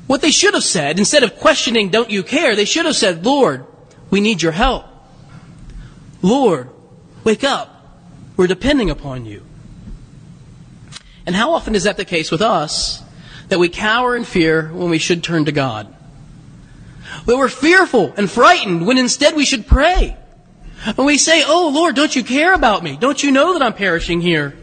What 0.06 0.20
they 0.20 0.30
should 0.30 0.54
have 0.54 0.64
said, 0.64 0.98
instead 0.98 1.22
of 1.22 1.36
questioning, 1.36 1.88
don't 1.88 2.10
you 2.10 2.22
care, 2.22 2.54
they 2.54 2.66
should 2.66 2.84
have 2.84 2.96
said, 2.96 3.24
Lord, 3.24 3.64
we 4.10 4.20
need 4.20 4.42
your 4.42 4.52
help. 4.52 4.84
Lord, 6.20 6.68
wake 7.22 7.42
up. 7.42 7.73
We're 8.36 8.46
depending 8.46 8.90
upon 8.90 9.26
you. 9.26 9.42
And 11.26 11.34
how 11.34 11.52
often 11.52 11.74
is 11.74 11.84
that 11.84 11.96
the 11.96 12.04
case 12.04 12.30
with 12.30 12.42
us 12.42 13.02
that 13.48 13.58
we 13.58 13.68
cower 13.68 14.16
in 14.16 14.24
fear 14.24 14.68
when 14.72 14.90
we 14.90 14.98
should 14.98 15.22
turn 15.22 15.44
to 15.46 15.52
God? 15.52 15.94
That 17.26 17.36
we're 17.36 17.48
fearful 17.48 18.12
and 18.16 18.30
frightened 18.30 18.86
when 18.86 18.98
instead 18.98 19.34
we 19.34 19.44
should 19.44 19.66
pray. 19.66 20.16
And 20.86 21.06
we 21.06 21.16
say, 21.16 21.42
Oh 21.46 21.70
Lord, 21.72 21.94
don't 21.94 22.14
you 22.14 22.24
care 22.24 22.52
about 22.52 22.82
me? 22.82 22.96
Don't 22.96 23.22
you 23.22 23.30
know 23.30 23.54
that 23.54 23.62
I'm 23.62 23.72
perishing 23.72 24.20
here? 24.20 24.56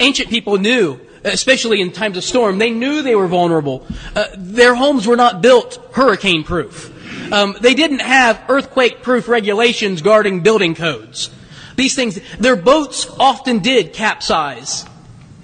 Ancient 0.00 0.30
people 0.30 0.58
knew, 0.58 1.00
especially 1.24 1.80
in 1.80 1.92
times 1.92 2.16
of 2.16 2.24
storm, 2.24 2.58
they 2.58 2.70
knew 2.70 3.02
they 3.02 3.14
were 3.14 3.26
vulnerable. 3.26 3.86
Uh, 4.14 4.26
their 4.36 4.74
homes 4.74 5.06
were 5.06 5.16
not 5.16 5.42
built 5.42 5.80
hurricane 5.92 6.44
proof. 6.44 6.92
Um, 7.32 7.56
they 7.60 7.74
didn't 7.74 8.00
have 8.00 8.44
earthquake 8.48 9.02
proof 9.02 9.26
regulations 9.28 10.02
guarding 10.02 10.42
building 10.42 10.74
codes. 10.74 11.30
These 11.76 11.94
things, 11.94 12.18
their 12.38 12.56
boats 12.56 13.06
often 13.18 13.60
did 13.60 13.92
capsize 13.92 14.84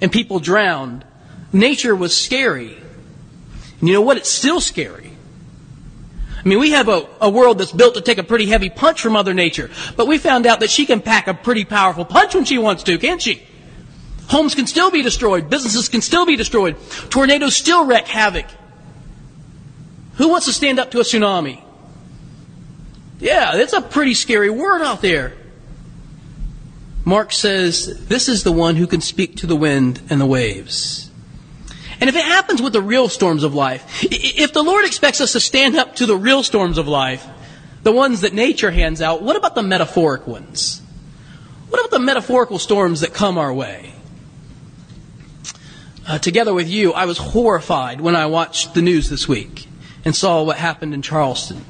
and 0.01 0.11
people 0.11 0.39
drowned. 0.39 1.05
Nature 1.53 1.95
was 1.95 2.15
scary. 2.15 2.75
And 3.79 3.87
you 3.87 3.93
know 3.93 4.01
what? 4.01 4.17
It's 4.17 4.29
still 4.29 4.59
scary. 4.59 5.11
I 6.43 6.47
mean, 6.47 6.59
we 6.59 6.71
have 6.71 6.89
a, 6.89 7.07
a 7.21 7.29
world 7.29 7.59
that's 7.59 7.71
built 7.71 7.95
to 7.95 8.01
take 8.01 8.17
a 8.17 8.23
pretty 8.23 8.47
heavy 8.47 8.69
punch 8.69 9.01
from 9.01 9.13
Mother 9.13 9.33
Nature, 9.33 9.69
but 9.95 10.07
we 10.07 10.17
found 10.17 10.45
out 10.45 10.59
that 10.59 10.69
she 10.69 10.85
can 10.85 10.99
pack 10.99 11.27
a 11.27 11.33
pretty 11.33 11.63
powerful 11.63 12.03
punch 12.03 12.35
when 12.35 12.43
she 12.43 12.57
wants 12.57 12.83
to, 12.83 12.97
can't 12.97 13.21
she? 13.21 13.41
Homes 14.27 14.55
can 14.55 14.67
still 14.67 14.91
be 14.91 15.01
destroyed. 15.01 15.49
Businesses 15.49 15.87
can 15.87 16.01
still 16.01 16.25
be 16.25 16.35
destroyed. 16.35 16.75
Tornadoes 17.09 17.55
still 17.55 17.85
wreak 17.85 18.07
havoc. 18.07 18.45
Who 20.15 20.29
wants 20.29 20.47
to 20.47 20.53
stand 20.53 20.79
up 20.79 20.91
to 20.91 20.99
a 20.99 21.03
tsunami? 21.03 21.61
Yeah, 23.19 23.55
it's 23.55 23.73
a 23.73 23.81
pretty 23.81 24.13
scary 24.13 24.49
word 24.49 24.81
out 24.81 25.01
there. 25.01 25.33
Mark 27.05 27.31
says, 27.31 28.07
This 28.07 28.29
is 28.29 28.43
the 28.43 28.51
one 28.51 28.75
who 28.75 28.87
can 28.87 29.01
speak 29.01 29.35
to 29.37 29.47
the 29.47 29.55
wind 29.55 30.01
and 30.09 30.21
the 30.21 30.25
waves. 30.25 31.09
And 31.99 32.09
if 32.09 32.15
it 32.15 32.25
happens 32.25 32.61
with 32.61 32.73
the 32.73 32.81
real 32.81 33.07
storms 33.09 33.43
of 33.43 33.53
life, 33.53 34.03
if 34.03 34.53
the 34.53 34.63
Lord 34.63 34.85
expects 34.85 35.21
us 35.21 35.33
to 35.33 35.39
stand 35.39 35.75
up 35.75 35.95
to 35.97 36.05
the 36.05 36.17
real 36.17 36.43
storms 36.43 36.77
of 36.77 36.87
life, 36.87 37.25
the 37.83 37.91
ones 37.91 38.21
that 38.21 38.33
nature 38.33 38.71
hands 38.71 39.01
out, 39.01 39.21
what 39.21 39.35
about 39.35 39.55
the 39.55 39.63
metaphoric 39.63 40.25
ones? 40.27 40.81
What 41.69 41.79
about 41.79 41.91
the 41.91 42.03
metaphorical 42.03 42.59
storms 42.59 43.01
that 43.01 43.13
come 43.13 43.37
our 43.37 43.53
way? 43.53 43.93
Uh, 46.07 46.19
together 46.19 46.53
with 46.53 46.69
you, 46.69 46.93
I 46.93 47.05
was 47.05 47.17
horrified 47.17 48.01
when 48.01 48.15
I 48.15 48.25
watched 48.25 48.73
the 48.73 48.81
news 48.81 49.09
this 49.09 49.27
week 49.27 49.67
and 50.03 50.15
saw 50.15 50.43
what 50.43 50.57
happened 50.57 50.93
in 50.93 51.01
Charleston. 51.01 51.63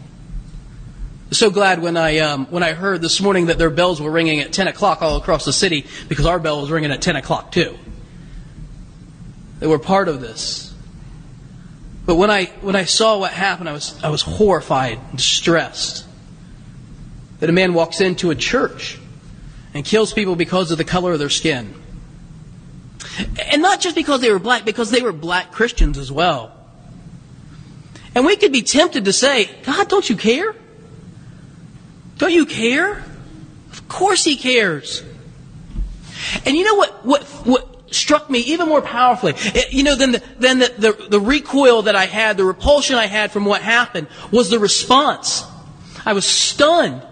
So 1.33 1.49
glad 1.49 1.81
when 1.81 1.97
I 1.97 2.19
um, 2.19 2.45
when 2.47 2.61
I 2.61 2.73
heard 2.73 3.01
this 3.01 3.19
morning 3.19 3.47
that 3.47 3.57
their 3.57 3.71
bells 3.71 3.99
were 3.99 4.11
ringing 4.11 4.39
at 4.41 4.53
10 4.53 4.67
o'clock 4.67 5.01
all 5.01 5.17
across 5.17 5.45
the 5.45 5.53
city 5.53 5.87
because 6.07 6.27
our 6.27 6.37
bell 6.37 6.61
was 6.61 6.69
ringing 6.69 6.91
at 6.91 7.01
10 7.01 7.15
o'clock 7.15 7.51
too. 7.51 7.75
They 9.59 9.65
were 9.65 9.79
part 9.79 10.09
of 10.09 10.21
this. 10.21 10.71
But 12.05 12.15
when 12.15 12.29
I 12.29 12.45
when 12.61 12.75
I 12.75 12.83
saw 12.83 13.17
what 13.17 13.31
happened, 13.31 13.67
I 13.67 13.73
was 13.73 13.99
I 14.03 14.09
was 14.09 14.21
horrified 14.21 14.99
distressed. 15.15 16.05
That 17.39 17.49
a 17.49 17.53
man 17.53 17.73
walks 17.73 17.99
into 17.99 18.29
a 18.29 18.35
church 18.35 18.99
and 19.73 19.83
kills 19.83 20.13
people 20.13 20.35
because 20.35 20.69
of 20.69 20.77
the 20.77 20.85
color 20.85 21.13
of 21.13 21.19
their 21.19 21.29
skin. 21.29 21.73
And 23.51 23.61
not 23.61 23.81
just 23.81 23.95
because 23.95 24.21
they 24.21 24.31
were 24.31 24.39
black, 24.39 24.65
because 24.65 24.91
they 24.91 25.01
were 25.01 25.11
black 25.11 25.51
Christians 25.51 25.97
as 25.97 26.11
well. 26.11 26.51
And 28.13 28.23
we 28.25 28.35
could 28.35 28.51
be 28.51 28.61
tempted 28.61 29.05
to 29.05 29.13
say, 29.13 29.49
God, 29.63 29.89
don't 29.89 30.07
you 30.07 30.15
care? 30.15 30.55
Don't 32.23 32.31
you 32.31 32.45
care? 32.45 33.03
Of 33.73 33.89
course 33.89 34.23
he 34.23 34.37
cares. 34.37 35.03
And 36.45 36.55
you 36.55 36.63
know 36.63 36.75
what, 36.75 37.05
what, 37.05 37.23
what 37.45 37.93
struck 37.93 38.29
me 38.29 38.39
even 38.39 38.69
more 38.69 38.81
powerfully, 38.81 39.33
eh, 39.53 39.63
you 39.71 39.83
know, 39.83 39.93
than 39.93 40.13
the, 40.13 40.23
than 40.39 40.59
the, 40.59 40.73
the, 40.77 41.07
the 41.09 41.19
recoil 41.19 41.81
that 41.81 41.97
I 41.97 42.05
had, 42.05 42.37
the 42.37 42.45
repulsion 42.45 42.95
I 42.95 43.07
had 43.07 43.33
from 43.33 43.43
what 43.43 43.61
happened 43.61 44.07
was 44.31 44.49
the 44.49 44.57
response. 44.57 45.43
I 46.05 46.13
was 46.13 46.25
stunned. 46.25 47.05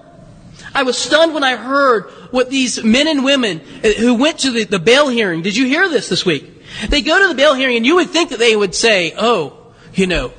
I 0.74 0.84
was 0.84 0.98
stunned 0.98 1.34
when 1.34 1.44
I 1.44 1.58
heard 1.58 2.06
what 2.32 2.50
these 2.50 2.82
men 2.82 3.10
and 3.10 3.26
women 3.26 3.60
eh, 3.84 3.96
who 3.96 4.14
went 4.14 4.40
to 4.40 4.52
the, 4.52 4.64
the 4.64 4.80
bail 4.80 5.10
hearing, 5.10 5.42
did 5.42 5.58
you 5.58 5.66
hear 5.66 5.90
this 5.90 6.08
this 6.08 6.26
week? 6.26 6.64
They 6.88 7.02
go 7.02 7.22
to 7.22 7.28
the 7.28 7.36
bail 7.36 7.54
hearing 7.54 7.76
and 7.76 7.86
you 7.86 7.96
would 7.96 8.12
think 8.12 8.30
that 8.30 8.40
they 8.40 8.56
would 8.56 8.74
say, 8.74 9.14
oh, 9.18 9.74
you 9.94 10.08
know, 10.08 10.32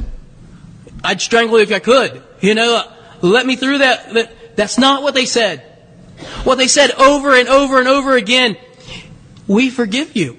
I'd 1.05 1.21
strangle 1.21 1.59
you 1.59 1.65
if 1.65 1.73
I 1.73 1.79
could. 1.79 2.23
You 2.41 2.55
know, 2.55 2.91
let 3.21 3.45
me 3.45 3.57
through 3.57 3.79
that, 3.79 4.15
that 4.15 4.33
that's 4.57 4.79
not 4.79 5.03
what 5.03 5.15
they 5.15 5.27
said. 5.27 5.61
What 6.45 6.57
they 6.57 6.69
said 6.69 6.93
over 6.93 7.35
and 7.35 7.49
over 7.49 7.79
and 7.79 7.89
over 7.89 8.17
again, 8.17 8.57
we 9.47 9.71
forgive 9.71 10.17
you. 10.17 10.39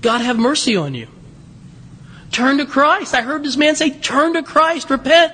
God 0.00 0.20
have 0.20 0.38
mercy 0.38 0.76
on 0.76 0.94
you. 0.94 1.08
Turn 2.30 2.58
to 2.58 2.66
Christ. 2.66 3.14
I 3.14 3.22
heard 3.22 3.42
this 3.42 3.56
man 3.56 3.74
say, 3.74 3.90
turn 3.90 4.34
to 4.34 4.42
Christ, 4.42 4.88
repent. 4.90 5.32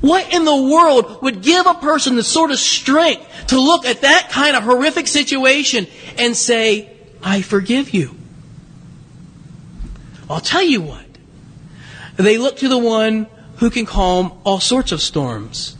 What 0.00 0.32
in 0.32 0.44
the 0.44 0.56
world 0.56 1.22
would 1.22 1.42
give 1.42 1.66
a 1.66 1.74
person 1.74 2.16
the 2.16 2.22
sort 2.22 2.50
of 2.50 2.58
strength 2.58 3.48
to 3.48 3.60
look 3.60 3.84
at 3.84 4.02
that 4.02 4.28
kind 4.30 4.56
of 4.56 4.62
horrific 4.62 5.08
situation 5.08 5.86
and 6.18 6.36
say, 6.36 6.92
I 7.22 7.42
forgive 7.42 7.92
you? 7.92 8.14
I'll 10.30 10.40
tell 10.40 10.62
you 10.62 10.82
what. 10.82 11.04
They 12.16 12.38
look 12.38 12.58
to 12.58 12.68
the 12.68 12.78
one 12.78 13.26
who 13.56 13.70
can 13.70 13.86
calm 13.86 14.32
all 14.44 14.60
sorts 14.60 14.92
of 14.92 15.00
storms. 15.00 15.76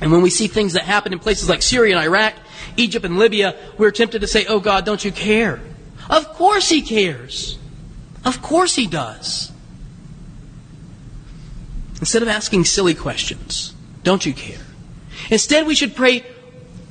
And 0.00 0.10
when 0.10 0.22
we 0.22 0.30
see 0.30 0.48
things 0.48 0.72
that 0.72 0.82
happen 0.82 1.12
in 1.12 1.18
places 1.18 1.48
like 1.48 1.62
Syria 1.62 1.96
and 1.96 2.04
Iraq, 2.04 2.34
Egypt 2.76 3.04
and 3.04 3.18
Libya, 3.18 3.56
we're 3.78 3.90
tempted 3.90 4.20
to 4.20 4.26
say, 4.26 4.46
Oh 4.46 4.60
God, 4.60 4.84
don't 4.84 5.04
you 5.04 5.12
care? 5.12 5.60
Of 6.10 6.28
course 6.30 6.68
He 6.68 6.82
cares. 6.82 7.58
Of 8.24 8.42
course 8.42 8.74
He 8.74 8.86
does. 8.86 9.52
Instead 12.00 12.22
of 12.22 12.28
asking 12.28 12.64
silly 12.64 12.94
questions, 12.94 13.74
don't 14.02 14.26
you 14.26 14.32
care? 14.32 14.58
Instead, 15.30 15.66
we 15.66 15.74
should 15.76 15.94
pray 15.94 16.26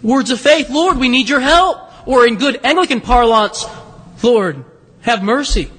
words 0.02 0.32
of 0.32 0.40
faith. 0.40 0.70
Lord, 0.70 0.98
we 0.98 1.10
need 1.10 1.28
your 1.28 1.42
help. 1.42 1.80
Or 2.08 2.26
in 2.26 2.38
good 2.38 2.60
Anglican 2.64 3.02
parlance, 3.02 3.66
Lord, 4.24 4.64
have 5.02 5.22
mercy. 5.22 5.70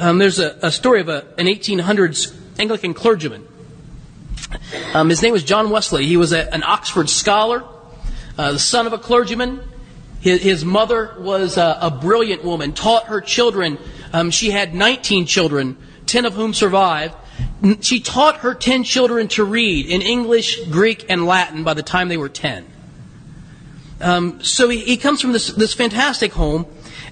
Um, 0.00 0.16
there's 0.16 0.38
a, 0.38 0.56
a, 0.62 0.72
story 0.72 1.02
of 1.02 1.10
a, 1.10 1.26
an 1.36 1.46
1800s 1.46 2.34
Anglican 2.58 2.94
clergyman. 2.94 3.46
Um, 4.94 5.10
his 5.10 5.20
name 5.20 5.32
was 5.32 5.44
John 5.44 5.68
Wesley. 5.68 6.06
He 6.06 6.16
was 6.16 6.32
a, 6.32 6.52
an 6.54 6.62
Oxford 6.62 7.10
scholar, 7.10 7.62
uh, 8.38 8.52
the 8.52 8.58
son 8.58 8.86
of 8.86 8.94
a 8.94 8.98
clergyman. 8.98 9.60
His, 10.22 10.42
his 10.42 10.64
mother 10.64 11.16
was 11.18 11.58
a, 11.58 11.78
a, 11.82 11.90
brilliant 11.90 12.42
woman, 12.44 12.72
taught 12.72 13.08
her 13.08 13.20
children. 13.20 13.76
Um, 14.14 14.30
she 14.30 14.50
had 14.50 14.74
19 14.74 15.26
children, 15.26 15.76
10 16.06 16.24
of 16.24 16.32
whom 16.32 16.54
survived. 16.54 17.14
She 17.82 18.00
taught 18.00 18.38
her 18.38 18.54
10 18.54 18.84
children 18.84 19.28
to 19.28 19.44
read 19.44 19.84
in 19.84 20.00
English, 20.00 20.64
Greek, 20.70 21.04
and 21.10 21.26
Latin 21.26 21.62
by 21.62 21.74
the 21.74 21.82
time 21.82 22.08
they 22.08 22.16
were 22.16 22.30
10. 22.30 22.66
Um, 24.00 24.42
so 24.42 24.70
he, 24.70 24.78
he, 24.78 24.96
comes 24.96 25.20
from 25.20 25.32
this, 25.32 25.48
this 25.48 25.74
fantastic 25.74 26.32
home. 26.32 26.64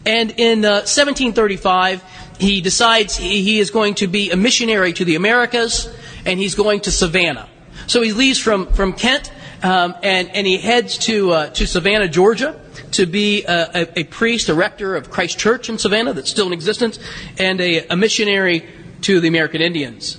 And 0.06 0.30
in 0.38 0.64
uh, 0.64 0.88
1735, 0.88 2.02
he 2.38 2.60
decides 2.60 3.16
he 3.16 3.58
is 3.58 3.70
going 3.70 3.94
to 3.96 4.06
be 4.06 4.30
a 4.30 4.36
missionary 4.36 4.92
to 4.94 5.04
the 5.04 5.16
Americas, 5.16 5.92
and 6.24 6.38
he's 6.38 6.54
going 6.54 6.80
to 6.80 6.90
Savannah. 6.90 7.48
So 7.86 8.02
he 8.02 8.12
leaves 8.12 8.38
from, 8.38 8.66
from 8.72 8.92
Kent, 8.92 9.32
um, 9.62 9.94
and, 10.02 10.30
and 10.30 10.46
he 10.46 10.58
heads 10.58 10.98
to, 10.98 11.32
uh, 11.32 11.50
to 11.50 11.66
Savannah, 11.66 12.08
Georgia, 12.08 12.60
to 12.92 13.06
be 13.06 13.44
a, 13.44 13.70
a, 13.74 14.00
a, 14.00 14.04
priest, 14.04 14.48
a 14.48 14.54
rector 14.54 14.94
of 14.94 15.10
Christ 15.10 15.38
Church 15.38 15.68
in 15.68 15.78
Savannah 15.78 16.12
that's 16.12 16.30
still 16.30 16.46
in 16.46 16.52
existence, 16.52 16.98
and 17.38 17.60
a, 17.60 17.86
a 17.88 17.96
missionary 17.96 18.66
to 19.02 19.20
the 19.20 19.28
American 19.28 19.60
Indians. 19.60 20.18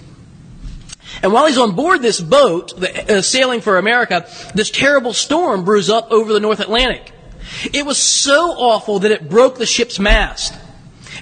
And 1.21 1.34
while 1.34 1.47
he's 1.47 1.58
on 1.58 1.75
board 1.75 2.01
this 2.01 2.19
boat, 2.19 2.73
uh, 2.82 3.21
sailing 3.21 3.62
for 3.62 3.77
America, 3.77 4.27
this 4.55 4.69
terrible 4.69 5.13
storm 5.13 5.65
brews 5.65 5.89
up 5.89 6.12
over 6.12 6.32
the 6.34 6.39
North 6.39 6.60
Atlantic. 6.60 7.12
It 7.73 7.86
was 7.86 7.97
so 7.97 8.51
awful 8.51 8.99
that 8.99 9.12
it 9.12 9.29
broke 9.29 9.58
the 9.58 9.65
ship's 9.65 9.99
mast. 9.99 10.53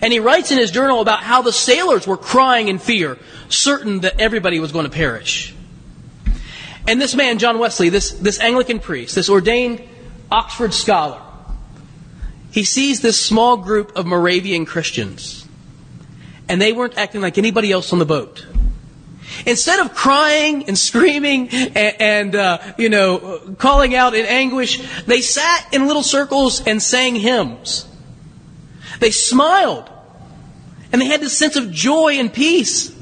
And 0.01 0.13
he 0.13 0.19
writes 0.19 0.51
in 0.51 0.57
his 0.57 0.71
journal 0.71 1.01
about 1.01 1.23
how 1.23 1.41
the 1.41 1.53
sailors 1.53 2.05
were 2.05 2.17
crying 2.17 2.67
in 2.67 2.77
fear, 2.79 3.17
certain 3.49 4.01
that 4.01 4.19
everybody 4.19 4.59
was 4.59 4.71
going 4.71 4.85
to 4.85 4.91
perish. 4.91 5.53
And 6.87 7.01
this 7.01 7.15
man, 7.15 7.37
John 7.37 7.59
Wesley, 7.59 7.89
this, 7.89 8.11
this 8.11 8.39
Anglican 8.39 8.79
priest, 8.79 9.15
this 9.15 9.29
ordained 9.29 9.81
Oxford 10.31 10.73
scholar, 10.73 11.21
he 12.51 12.63
sees 12.63 13.01
this 13.01 13.19
small 13.19 13.57
group 13.57 13.95
of 13.97 14.05
Moravian 14.05 14.65
Christians. 14.65 15.45
And 16.47 16.61
they 16.61 16.71
weren't 16.71 16.97
acting 16.97 17.21
like 17.21 17.37
anybody 17.37 17.71
else 17.71 17.91
on 17.91 17.99
the 17.99 18.05
boat. 18.05 18.45
Instead 19.45 19.79
of 19.79 19.93
crying 19.93 20.65
and 20.65 20.77
screaming 20.77 21.49
and, 21.49 22.01
and 22.01 22.35
uh, 22.35 22.59
you 22.77 22.89
know, 22.89 23.39
calling 23.57 23.93
out 23.93 24.15
in 24.15 24.25
anguish, 24.25 24.81
they 25.03 25.21
sat 25.21 25.73
in 25.73 25.87
little 25.87 26.03
circles 26.03 26.65
and 26.65 26.81
sang 26.81 27.15
hymns. 27.15 27.85
They 28.99 29.11
smiled. 29.11 29.89
And 30.91 31.01
they 31.01 31.05
had 31.05 31.21
this 31.21 31.37
sense 31.37 31.55
of 31.55 31.71
joy 31.71 32.13
and 32.13 32.31
peace. 32.31 32.95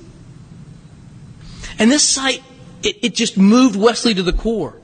And 1.78 1.92
this 1.92 2.04
sight, 2.04 2.44
it, 2.84 2.98
it 3.04 3.16
just 3.16 3.38
moved 3.38 3.76
Wesley 3.76 4.14
to 4.14 4.24
the 4.24 4.34
core. 4.34 4.80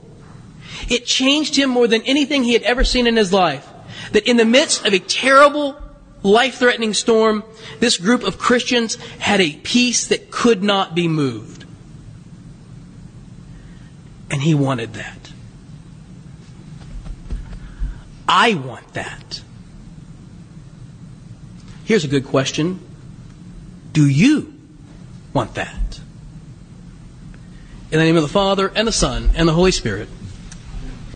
It 0.88 1.06
changed 1.06 1.56
him 1.56 1.70
more 1.70 1.86
than 1.86 2.02
anything 2.02 2.44
he 2.44 2.52
had 2.52 2.62
ever 2.62 2.84
seen 2.84 3.06
in 3.06 3.16
his 3.16 3.32
life. 3.32 3.68
That 4.12 4.28
in 4.28 4.36
the 4.36 4.44
midst 4.44 4.84
of 4.84 4.92
a 4.92 4.98
terrible, 4.98 5.80
life 6.22 6.56
threatening 6.56 6.94
storm, 6.94 7.44
this 7.80 7.96
group 7.96 8.24
of 8.24 8.38
Christians 8.38 8.96
had 9.18 9.40
a 9.40 9.52
peace 9.52 10.08
that 10.08 10.30
could 10.30 10.62
not 10.62 10.94
be 10.94 11.08
moved. 11.08 11.64
And 14.30 14.40
he 14.40 14.54
wanted 14.54 14.94
that. 14.94 15.32
I 18.26 18.54
want 18.54 18.94
that. 18.94 19.42
Here's 21.84 22.04
a 22.04 22.08
good 22.08 22.24
question 22.24 22.80
Do 23.92 24.06
you 24.06 24.54
want 25.32 25.54
that? 25.54 26.00
In 27.90 27.98
the 27.98 28.04
name 28.04 28.16
of 28.16 28.22
the 28.22 28.28
Father, 28.28 28.72
and 28.74 28.88
the 28.88 28.92
Son, 28.92 29.30
and 29.34 29.46
the 29.46 29.52
Holy 29.52 29.72
Spirit. 29.72 30.08